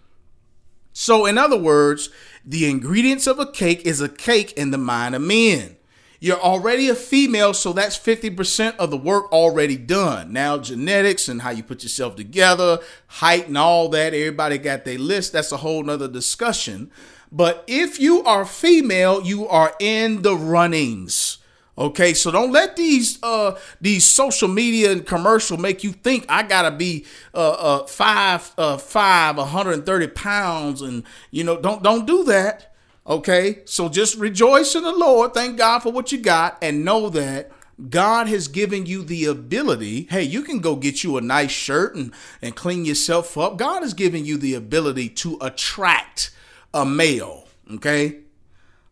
[0.93, 2.11] So, in other words,
[2.45, 5.77] the ingredients of a cake is a cake in the mind of men.
[6.21, 10.33] You're already a female, so that's 50% of the work already done.
[10.33, 12.79] Now, genetics and how you put yourself together,
[13.09, 15.33] height and all that, everybody got their list.
[15.33, 16.93] That's a whole nother discussion.
[17.33, 21.39] But if you are female, you are in the runnings.
[21.77, 26.43] Okay, so don't let these uh these social media and commercial make you think I
[26.43, 32.25] gotta be uh uh five uh five 130 pounds and you know don't don't do
[32.25, 32.75] that.
[33.07, 37.09] Okay, so just rejoice in the Lord, thank God for what you got, and know
[37.09, 37.51] that
[37.89, 40.05] God has given you the ability.
[40.05, 43.57] Hey, you can go get you a nice shirt and, and clean yourself up.
[43.57, 46.31] God has given you the ability to attract
[46.73, 47.49] a male.
[47.75, 48.19] Okay.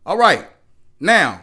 [0.05, 0.47] All right.
[0.99, 1.41] Now,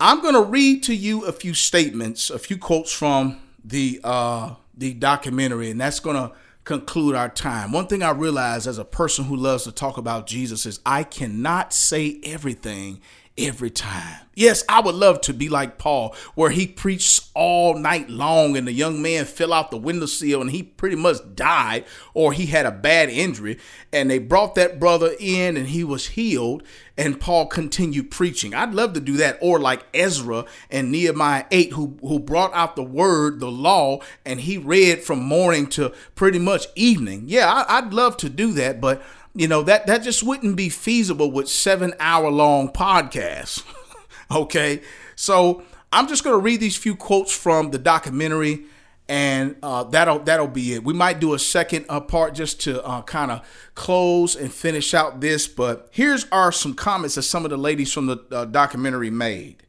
[0.00, 4.54] I'm going to read to you a few statements, a few quotes from the uh,
[4.76, 6.32] the documentary, and that's going to
[6.62, 7.72] conclude our time.
[7.72, 11.02] One thing I realize as a person who loves to talk about Jesus is I
[11.02, 13.00] cannot say everything
[13.38, 14.16] every time.
[14.38, 18.68] Yes, I would love to be like Paul, where he preached all night long and
[18.68, 21.84] the young man fell out the windowsill and he pretty much died,
[22.14, 23.58] or he had a bad injury.
[23.92, 26.62] And they brought that brother in and he was healed,
[26.96, 28.54] and Paul continued preaching.
[28.54, 29.38] I'd love to do that.
[29.40, 34.40] Or like Ezra and Nehemiah 8, who, who brought out the word, the law, and
[34.40, 37.24] he read from morning to pretty much evening.
[37.26, 39.02] Yeah, I, I'd love to do that, but
[39.38, 43.62] you know that that just wouldn't be feasible with seven hour long podcasts
[44.30, 44.82] okay?
[45.14, 45.62] So
[45.92, 48.64] i'm just going to read these few quotes from the documentary
[49.08, 50.84] and uh, that'll that'll be it.
[50.84, 54.92] We might do a second uh, part just to uh, kind of close and finish
[54.92, 58.44] out this but here's are some comments that some of the ladies from the uh,
[58.44, 59.62] documentary made.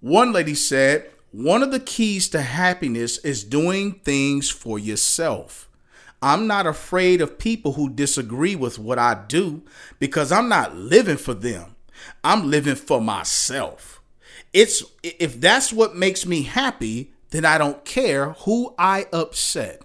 [0.00, 5.68] One lady said one of the keys to happiness is doing things for yourself
[6.22, 9.62] I'm not afraid of people who disagree with what I do
[9.98, 11.76] because I'm not living for them.
[12.22, 14.00] I'm living for myself.
[14.52, 19.82] It's if that's what makes me happy, then I don't care who I upset.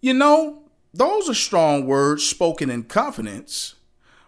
[0.00, 0.62] You know,
[0.94, 3.74] those are strong words spoken in confidence.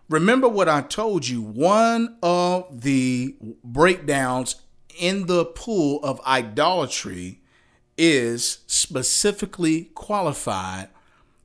[0.08, 4.56] Remember what I told you, one of the breakdowns
[4.98, 7.40] in the pool of idolatry
[7.96, 10.88] is specifically qualified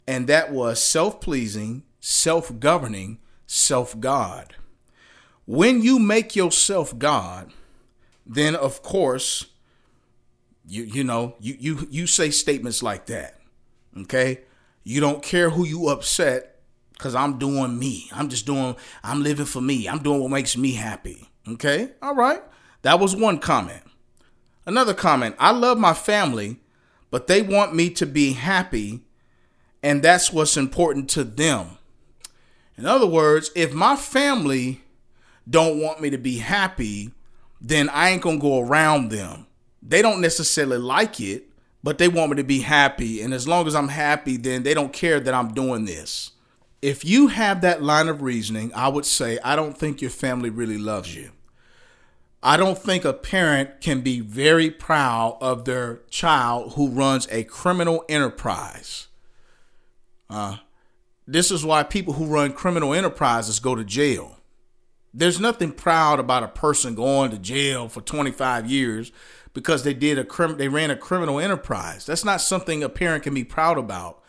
[0.08, 4.56] and that was self pleasing, self governing, self God.
[5.46, 7.52] When you make yourself God,
[8.26, 9.48] then of course,
[10.68, 13.40] you you know, you you you say statements like that.
[13.98, 14.42] Okay?
[14.84, 16.62] You don't care who you upset
[16.98, 18.10] cuz I'm doing me.
[18.14, 19.88] I'm just doing I'm living for me.
[19.88, 21.30] I'm doing what makes me happy.
[21.48, 21.92] Okay?
[22.02, 22.42] All right.
[22.82, 23.84] That was one comment.
[24.66, 26.60] Another comment, I love my family,
[27.10, 29.07] but they want me to be happy
[29.84, 31.78] and that's what's important to them.
[32.78, 34.82] In other words, if my family
[35.50, 37.12] don't want me to be happy,
[37.60, 39.48] then I ain't gonna go around them.
[39.82, 41.46] They don't necessarily like it,
[41.84, 43.22] but they want me to be happy.
[43.22, 46.32] And as long as I'm happy, then they don't care that I'm doing this.
[46.82, 50.50] If you have that line of reasoning, I would say, I don't think your family
[50.50, 51.32] really loves you.
[52.44, 57.44] I don't think a parent can be very proud of their child who runs a
[57.44, 59.08] criminal enterprise
[60.30, 60.58] uh,
[61.26, 64.38] this is why people who run criminal enterprises go to jail.
[65.14, 69.12] There's nothing proud about a person going to jail for 25 years
[69.54, 72.06] because they did a crim- they ran a criminal enterprise.
[72.06, 74.22] That's not something a parent can be proud about.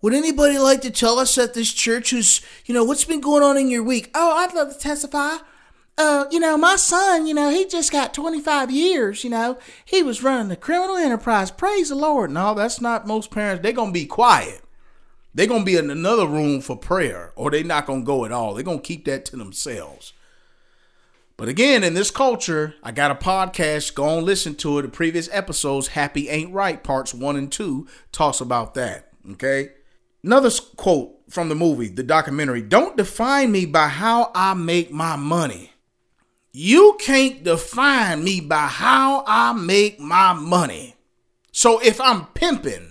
[0.00, 3.42] Would anybody like to tell us at this church who's, you know, what's been going
[3.42, 4.10] on in your week?
[4.14, 5.38] Oh, I'd love to testify.
[5.96, 9.58] Uh, you know, my son, you know, he just got 25 years, you know.
[9.84, 11.50] He was running a criminal enterprise.
[11.50, 12.30] Praise the Lord.
[12.30, 13.64] No, that's not most parents.
[13.64, 14.62] They're going to be quiet.
[15.34, 18.54] They're to be in another room for prayer, or they're not to go at all.
[18.54, 20.12] They're to keep that to themselves.
[21.36, 23.94] But again, in this culture, I got a podcast.
[23.94, 24.82] Go and listen to it.
[24.82, 29.12] The previous episodes, Happy Ain't Right, parts one and two, talks about that.
[29.32, 29.70] Okay.
[30.24, 35.14] Another quote from the movie, the documentary Don't define me by how I make my
[35.14, 35.72] money.
[36.50, 40.96] You can't define me by how I make my money.
[41.52, 42.87] So if I'm pimping,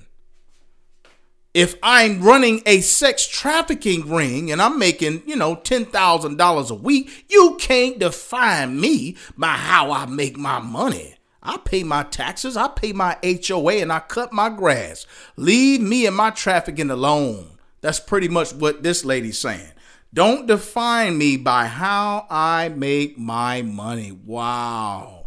[1.58, 7.26] if I'm running a sex trafficking ring and I'm making, you know, $10,000 a week,
[7.30, 11.16] you can't define me by how I make my money.
[11.42, 15.08] I pay my taxes, I pay my HOA, and I cut my grass.
[15.36, 17.58] Leave me and my trafficking alone.
[17.82, 19.72] That's pretty much what this lady's saying.
[20.14, 24.12] Don't define me by how I make my money.
[24.12, 25.26] Wow.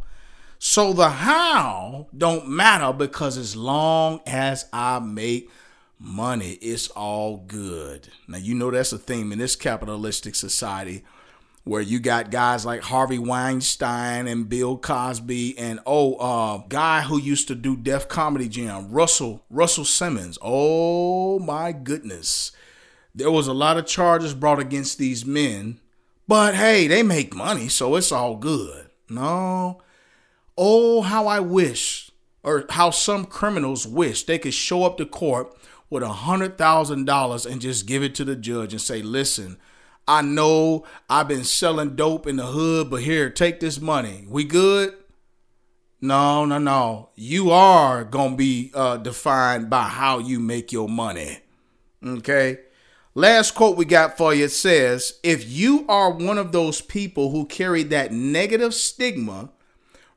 [0.61, 5.51] So the how don't matter because as long as I make
[6.01, 8.09] money, it's all good.
[8.26, 11.05] Now, you know that's a theme in this capitalistic society
[11.62, 17.20] where you got guys like Harvey Weinstein and Bill Cosby and oh, uh, guy who
[17.20, 20.38] used to do Def Comedy Jam, Russell Russell Simmons.
[20.42, 22.51] Oh my goodness,
[23.14, 25.78] there was a lot of charges brought against these men,
[26.26, 28.86] but hey, they make money, so it's all good.
[29.09, 29.82] No,
[30.62, 32.11] Oh, how I wish,
[32.42, 35.57] or how some criminals wish they could show up to court
[35.91, 39.59] with a hundred thousand dollars and just give it to the judge and say, listen,
[40.09, 44.24] I know I've been selling dope in the hood, but here, take this money.
[44.28, 44.95] We good?
[46.01, 47.11] No, no, no.
[47.14, 51.41] You are to be uh, defined by how you make your money.
[52.05, 52.59] Okay?
[53.14, 57.45] Last quote we got for you says If you are one of those people who
[57.45, 59.51] carry that negative stigma,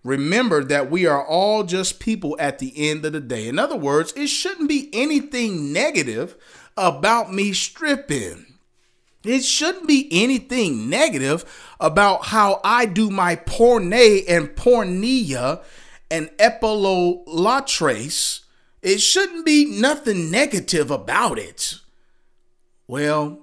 [0.04, 3.48] remember that we are all just people at the end of the day.
[3.48, 6.36] In other words, it shouldn't be anything negative
[6.76, 8.46] about me stripping.
[9.24, 11.46] It shouldn't be anything negative
[11.80, 15.64] about how I do my porne and pornea
[16.12, 18.42] and epilolatrace.
[18.82, 21.76] It shouldn't be nothing negative about it.
[22.86, 23.40] Well,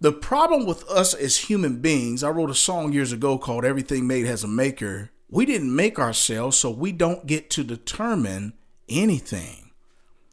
[0.00, 4.06] the problem with us as human beings, I wrote a song years ago called Everything
[4.06, 5.10] Made Has a Maker.
[5.30, 8.54] We didn't make ourselves, so we don't get to determine
[8.88, 9.70] anything.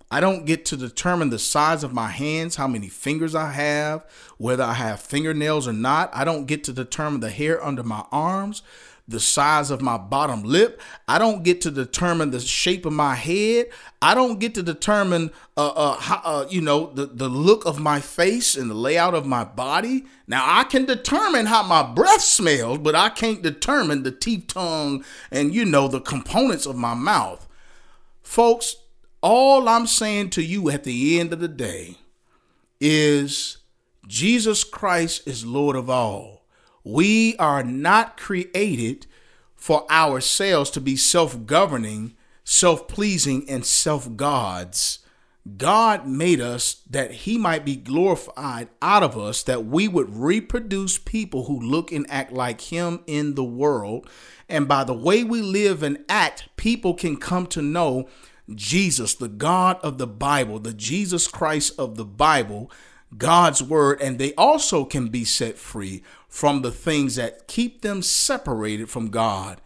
[0.10, 4.06] I don't get to determine the size of my hands, how many fingers I have,
[4.38, 6.10] whether I have fingernails or not.
[6.14, 8.64] I don't get to determine the hair under my arms,
[9.08, 10.82] the size of my bottom lip.
[11.08, 13.68] I don't get to determine the shape of my head.
[14.02, 17.80] I don't get to determine, uh, uh, how, uh, you know, the, the look of
[17.80, 20.06] my face and the layout of my body.
[20.28, 25.06] Now, I can determine how my breath smells, but I can't determine the teeth, tongue,
[25.32, 27.48] and, you know, the components of my mouth.
[28.22, 28.76] Folks,
[29.22, 31.96] all I'm saying to you at the end of the day
[32.82, 33.58] is
[34.06, 36.37] Jesus Christ is Lord of all.
[36.88, 39.08] We are not created
[39.58, 42.16] for ourselves to be self governing,
[42.46, 45.00] self pleasing, and self gods.
[45.58, 50.98] God made us that He might be glorified out of us, that we would reproduce
[50.98, 54.10] people who look and act like Him in the world.
[54.48, 58.08] And by the way we live and act, people can come to know
[58.56, 62.72] Jesus, the God of the Bible, the Jesus Christ of the Bible,
[63.18, 68.02] God's word, and they also can be set free from the things that keep them
[68.02, 69.62] separated from God.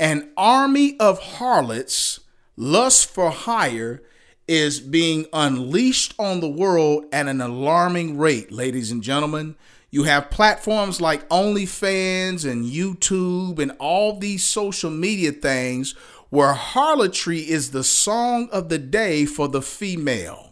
[0.00, 2.20] An army of harlots,
[2.56, 4.02] lust for hire,
[4.46, 9.56] is being unleashed on the world at an alarming rate, ladies and gentlemen.
[9.90, 15.92] You have platforms like OnlyFans and YouTube and all these social media things
[16.30, 20.47] where harlotry is the song of the day for the female.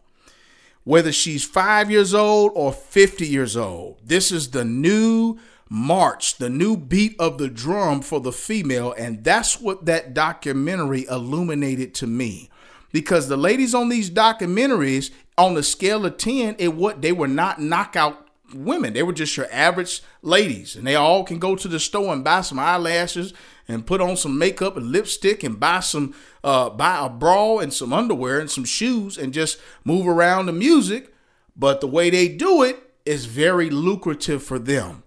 [0.87, 5.37] Whether she's five years old or 50 years old, this is the new
[5.69, 8.95] march, the new beat of the drum for the female.
[8.97, 12.51] And that's what that documentary illuminated to me.
[12.93, 17.27] Because the ladies on these documentaries, on a scale of 10, it what they were
[17.27, 18.25] not knockout
[18.55, 18.93] women.
[18.93, 20.77] They were just your average ladies.
[20.77, 23.35] And they all can go to the store and buy some eyelashes
[23.69, 26.15] and put on some makeup and lipstick and buy some
[26.45, 30.53] uh, buy a bra and some underwear and some shoes and just move around the
[30.53, 31.13] music.
[31.57, 35.03] But the way they do it is very lucrative for them.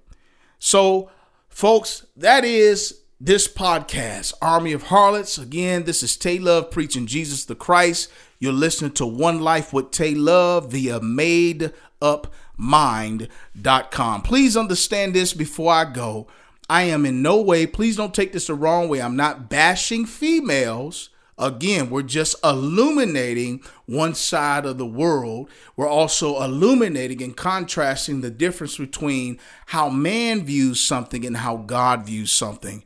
[0.58, 1.10] So,
[1.48, 5.38] folks, that is this podcast, Army of Harlots.
[5.38, 8.10] Again, this is Tay Love preaching Jesus the Christ.
[8.40, 14.22] You're listening to One Life with Tay Love via Made Up Mind.com.
[14.22, 16.28] Please understand this before I go.
[16.70, 19.02] I am in no way, please don't take this the wrong way.
[19.02, 21.10] I'm not bashing females.
[21.40, 25.50] Again, we're just illuminating one side of the world.
[25.76, 32.06] We're also illuminating and contrasting the difference between how man views something and how God
[32.06, 32.84] views something.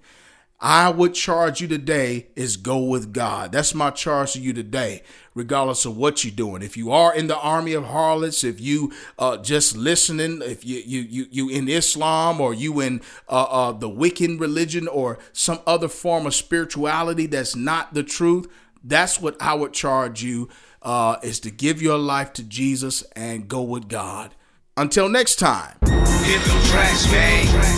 [0.65, 3.51] I would charge you today is go with God.
[3.51, 5.03] That's my charge to you today,
[5.35, 6.61] regardless of what you're doing.
[6.61, 10.77] If you are in the army of harlots, if you uh, just listening, if you
[10.79, 15.59] you you you in Islam or you in uh, uh, the Wiccan religion or some
[15.67, 18.47] other form of spirituality that's not the truth,
[18.81, 20.47] that's what I would charge you
[20.81, 24.33] uh, is to give your life to Jesus and go with God.
[24.75, 25.77] Until next time.
[25.83, 26.63] Hit the.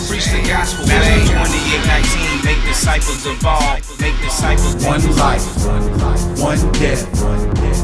[0.08, 1.26] Preach the gospel, man.
[1.26, 3.76] 2819, make disciples of all.
[4.00, 4.82] Make disciples.
[4.82, 5.44] One life,
[6.40, 7.04] one death,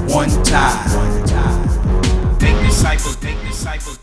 [0.08, 2.38] one time.
[2.40, 3.98] Make disciples, make disciples.